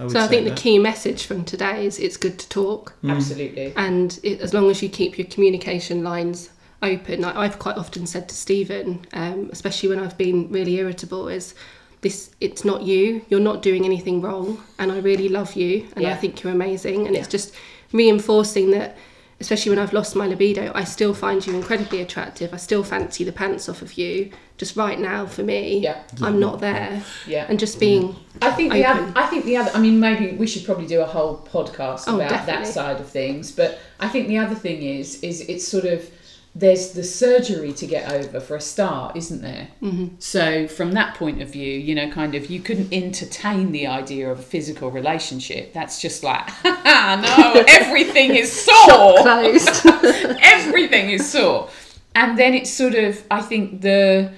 I 0.00 0.08
so 0.08 0.18
I 0.20 0.22
say 0.22 0.28
think 0.28 0.48
the 0.48 0.54
key 0.54 0.78
message 0.78 1.26
from 1.26 1.44
today 1.44 1.84
is 1.84 1.98
it's 1.98 2.16
good 2.16 2.38
to 2.38 2.48
talk 2.48 2.94
Mm. 3.04 3.10
Absolutely. 3.16 3.74
and 3.76 4.18
it, 4.22 4.40
as 4.40 4.54
long 4.54 4.70
as 4.70 4.82
you 4.82 4.88
keep 4.88 5.18
your 5.18 5.26
communication 5.26 6.02
lines 6.02 6.48
open 6.82 7.24
I, 7.24 7.42
i've 7.42 7.58
quite 7.58 7.76
often 7.76 8.06
said 8.06 8.26
to 8.30 8.34
stephen 8.34 9.04
um, 9.12 9.50
especially 9.52 9.90
when 9.90 9.98
i've 9.98 10.16
been 10.16 10.50
really 10.50 10.76
irritable 10.76 11.28
is 11.28 11.54
this 12.02 12.30
it's 12.40 12.64
not 12.64 12.82
you 12.82 13.24
you're 13.28 13.40
not 13.40 13.62
doing 13.62 13.84
anything 13.84 14.20
wrong 14.20 14.62
and 14.78 14.92
i 14.92 14.98
really 14.98 15.28
love 15.28 15.54
you 15.54 15.86
and 15.96 16.06
i 16.06 16.14
think 16.14 16.42
you're 16.42 16.52
amazing 16.52 17.06
and 17.06 17.16
it's 17.16 17.28
just 17.28 17.54
reinforcing 17.92 18.70
that 18.72 18.96
especially 19.40 19.70
when 19.70 19.78
I've 19.80 19.92
lost 19.92 20.14
my 20.14 20.28
libido, 20.28 20.70
I 20.72 20.84
still 20.84 21.12
find 21.14 21.44
you 21.44 21.52
incredibly 21.52 22.00
attractive. 22.00 22.54
I 22.54 22.58
still 22.58 22.84
fancy 22.84 23.24
the 23.24 23.32
pants 23.32 23.68
off 23.68 23.82
of 23.82 23.98
you. 23.98 24.30
Just 24.56 24.76
right 24.76 24.96
now, 24.96 25.26
for 25.26 25.42
me, 25.42 25.78
Yeah. 25.80 26.00
I'm 26.20 26.38
not 26.38 26.60
there. 26.60 27.02
Yeah. 27.26 27.46
And 27.48 27.58
just 27.58 27.80
being, 27.80 28.14
I 28.40 28.52
think 28.52 28.72
the 28.72 28.86
open. 28.86 29.02
other, 29.08 29.12
I 29.18 29.26
think 29.26 29.44
the 29.44 29.56
other. 29.56 29.72
I 29.74 29.80
mean, 29.80 29.98
maybe 29.98 30.36
we 30.36 30.46
should 30.46 30.64
probably 30.64 30.86
do 30.86 31.00
a 31.00 31.04
whole 31.06 31.38
podcast 31.52 32.04
Oh, 32.06 32.20
about 32.20 32.46
that 32.46 32.68
side 32.68 33.00
of 33.00 33.08
things. 33.08 33.50
But 33.50 33.80
I 33.98 34.08
think 34.08 34.28
the 34.28 34.38
other 34.38 34.54
thing 34.54 34.80
is, 34.82 35.20
is 35.24 35.40
it's 35.40 35.66
sort 35.66 35.86
of 35.86 36.08
there's 36.54 36.92
the 36.92 37.02
surgery 37.02 37.72
to 37.72 37.86
get 37.86 38.12
over 38.12 38.38
for 38.38 38.56
a 38.56 38.60
start, 38.60 39.16
isn't 39.16 39.40
there? 39.40 39.68
Mm-hmm. 39.80 40.16
So 40.18 40.68
from 40.68 40.92
that 40.92 41.14
point 41.14 41.40
of 41.40 41.50
view, 41.50 41.78
you 41.78 41.94
know, 41.94 42.10
kind 42.10 42.34
of 42.34 42.50
you 42.50 42.60
couldn't 42.60 42.92
entertain 42.92 43.72
the 43.72 43.86
idea 43.86 44.30
of 44.30 44.38
a 44.38 44.42
physical 44.42 44.90
relationship. 44.90 45.72
That's 45.72 46.00
just 46.00 46.22
like, 46.22 46.46
no, 46.64 47.64
everything 47.68 48.34
is 48.34 48.52
sore 48.52 49.22
closed. 49.22 49.86
everything 50.42 51.10
is 51.10 51.30
sore 51.30 51.70
and 52.14 52.38
then 52.38 52.54
it's 52.54 52.70
sort 52.70 52.94
of 52.94 53.22
i 53.30 53.40
think 53.40 53.80
the 53.80 54.32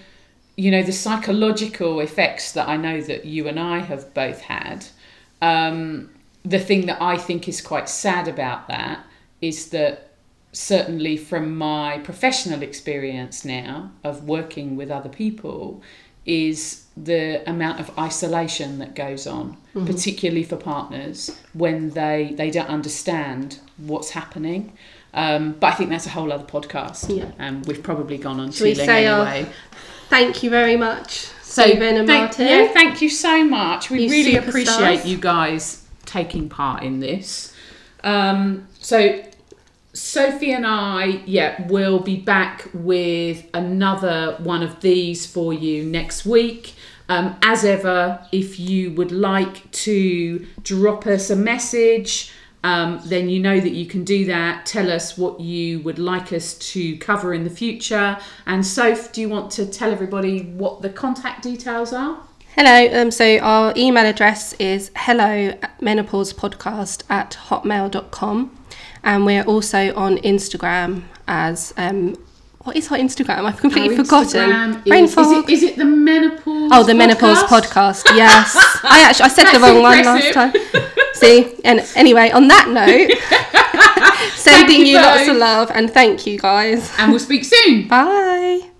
you 0.57 0.70
know 0.70 0.83
the 0.83 0.92
psychological 0.92 2.00
effects 2.00 2.53
that 2.53 2.68
i 2.68 2.77
know 2.77 3.00
that 3.00 3.24
you 3.24 3.48
and 3.48 3.59
i 3.59 3.79
have 3.79 4.12
both 4.14 4.40
had 4.40 4.87
um, 5.42 6.09
the 6.44 6.59
thing 6.59 6.87
that 6.87 7.00
i 7.03 7.16
think 7.16 7.48
is 7.48 7.61
quite 7.61 7.88
sad 7.88 8.29
about 8.29 8.68
that 8.68 9.05
is 9.40 9.70
that 9.70 10.13
certainly 10.54 11.16
from 11.16 11.56
my 11.56 11.98
professional 11.98 12.62
experience 12.62 13.44
now 13.44 13.90
of 14.02 14.24
working 14.24 14.76
with 14.76 14.90
other 14.90 15.08
people 15.08 15.82
is 16.24 16.86
the 16.96 17.42
amount 17.50 17.78
of 17.80 17.90
isolation 17.98 18.78
that 18.78 18.94
goes 18.94 19.26
on 19.26 19.56
particularly 19.84 20.44
for 20.44 20.56
partners 20.56 21.36
when 21.52 21.90
they 21.90 22.32
they 22.36 22.50
don't 22.50 22.68
understand 22.68 23.58
what's 23.76 24.10
happening 24.10 24.72
um, 25.14 25.52
but 25.60 25.68
I 25.68 25.74
think 25.76 25.90
that's 25.90 26.06
a 26.06 26.10
whole 26.10 26.32
other 26.32 26.44
podcast. 26.44 27.16
Yeah. 27.16 27.30
Um, 27.38 27.62
we've 27.62 27.82
probably 27.82 28.18
gone 28.18 28.40
on 28.40 28.50
too 28.50 28.74
long 28.74 28.88
anyway. 28.88 29.46
Thank 30.08 30.42
you 30.42 30.50
very 30.50 30.76
much, 30.76 31.26
So 31.42 31.62
Stephen 31.62 31.96
and 31.96 32.06
thank, 32.06 32.36
Martin. 32.36 32.48
yeah, 32.48 32.68
thank 32.72 33.00
you 33.00 33.08
so 33.08 33.44
much. 33.44 33.90
We 33.90 34.04
You 34.04 34.10
really 34.10 34.36
appreciate 34.36 35.04
you 35.06 35.16
guys 35.16 35.86
taking 36.04 36.48
part 36.48 36.82
in 36.82 36.98
this. 37.00 37.54
Um, 38.02 38.66
so 38.80 39.22
Sophie 39.94 40.52
and 40.52 40.66
I, 40.66 41.22
yeah, 41.24 41.66
will 41.68 42.00
be 42.00 42.16
back 42.16 42.68
with 42.74 43.46
another 43.54 44.37
one 44.40 44.64
of 44.64 44.80
these 44.80 45.24
for 45.24 45.52
you 45.52 45.85
next 45.85 46.26
week. 46.26 46.74
Um, 47.09 47.37
as 47.42 47.64
ever, 47.64 48.26
if 48.33 48.59
you 48.59 48.90
would 48.92 49.12
like 49.12 49.70
to 49.70 50.44
drop 50.62 51.07
us 51.07 51.30
a 51.30 51.37
message, 51.37 52.33
um, 52.64 53.02
then 53.04 53.28
you 53.28 53.38
know 53.38 53.61
that 53.61 53.70
you 53.70 53.87
can 53.87 54.02
do 54.02 54.24
that. 54.24 54.66
Tell 54.66 54.90
us 54.90 55.16
what 55.16 55.38
you 55.38 55.78
would 55.80 56.00
like 56.00 56.33
us 56.33 56.54
to 56.72 56.96
cover 56.96 57.33
in 57.33 57.44
the 57.44 57.50
future. 57.50 58.18
And 58.46 58.66
Soph, 58.66 59.12
do 59.12 59.20
you 59.20 59.28
want 59.28 59.52
to 59.52 59.66
tell 59.66 59.92
everybody 59.92 60.42
what 60.42 60.83
the 60.83 60.90
contact 60.90 61.44
details 61.44 61.92
are? 61.92 62.18
Hello, 62.57 63.00
um, 63.00 63.11
so 63.12 63.38
our 63.38 63.72
email 63.76 64.07
address 64.07 64.54
is 64.54 64.90
hello 64.96 65.57
at 65.62 65.80
menopausepodcast 65.80 67.02
at 67.09 67.38
hotmail.com 67.48 68.63
and 69.04 69.24
we're 69.24 69.44
also 69.44 69.94
on 69.94 70.18
Instagram 70.18 71.02
as, 71.28 71.72
um, 71.76 72.16
what 72.64 72.76
is 72.76 72.90
our 72.90 72.98
Instagram? 72.98 73.44
I've 73.44 73.58
completely 73.58 73.96
Our 73.96 74.04
forgotten. 74.04 74.50
Instagram 74.50 74.84
Brain 74.86 75.04
is, 75.04 75.16
is, 75.16 75.32
it, 75.32 75.50
is 75.50 75.62
it 75.62 75.76
the 75.76 75.84
menopause? 75.84 76.70
Oh, 76.72 76.82
the 76.82 76.94
menopause 76.94 77.42
podcast. 77.44 78.04
Yes, 78.16 78.56
I 78.82 79.02
actually 79.02 79.24
I 79.24 79.28
said 79.28 79.44
the 79.44 79.58
That's 79.58 79.62
wrong 79.62 79.82
one 79.82 80.04
last 80.04 80.32
time. 80.32 80.52
See, 81.12 81.56
and 81.64 81.86
anyway, 81.94 82.30
on 82.30 82.48
that 82.48 82.68
note, 82.70 83.12
sending 84.34 84.80
you 84.80 84.86
you 84.86 84.96
lots 84.96 85.28
of 85.28 85.36
love 85.36 85.70
and 85.74 85.90
thank 85.90 86.26
you 86.26 86.38
guys. 86.38 86.90
And 86.98 87.10
we'll 87.10 87.20
speak 87.20 87.44
soon. 87.44 87.86
Bye. 87.88 88.70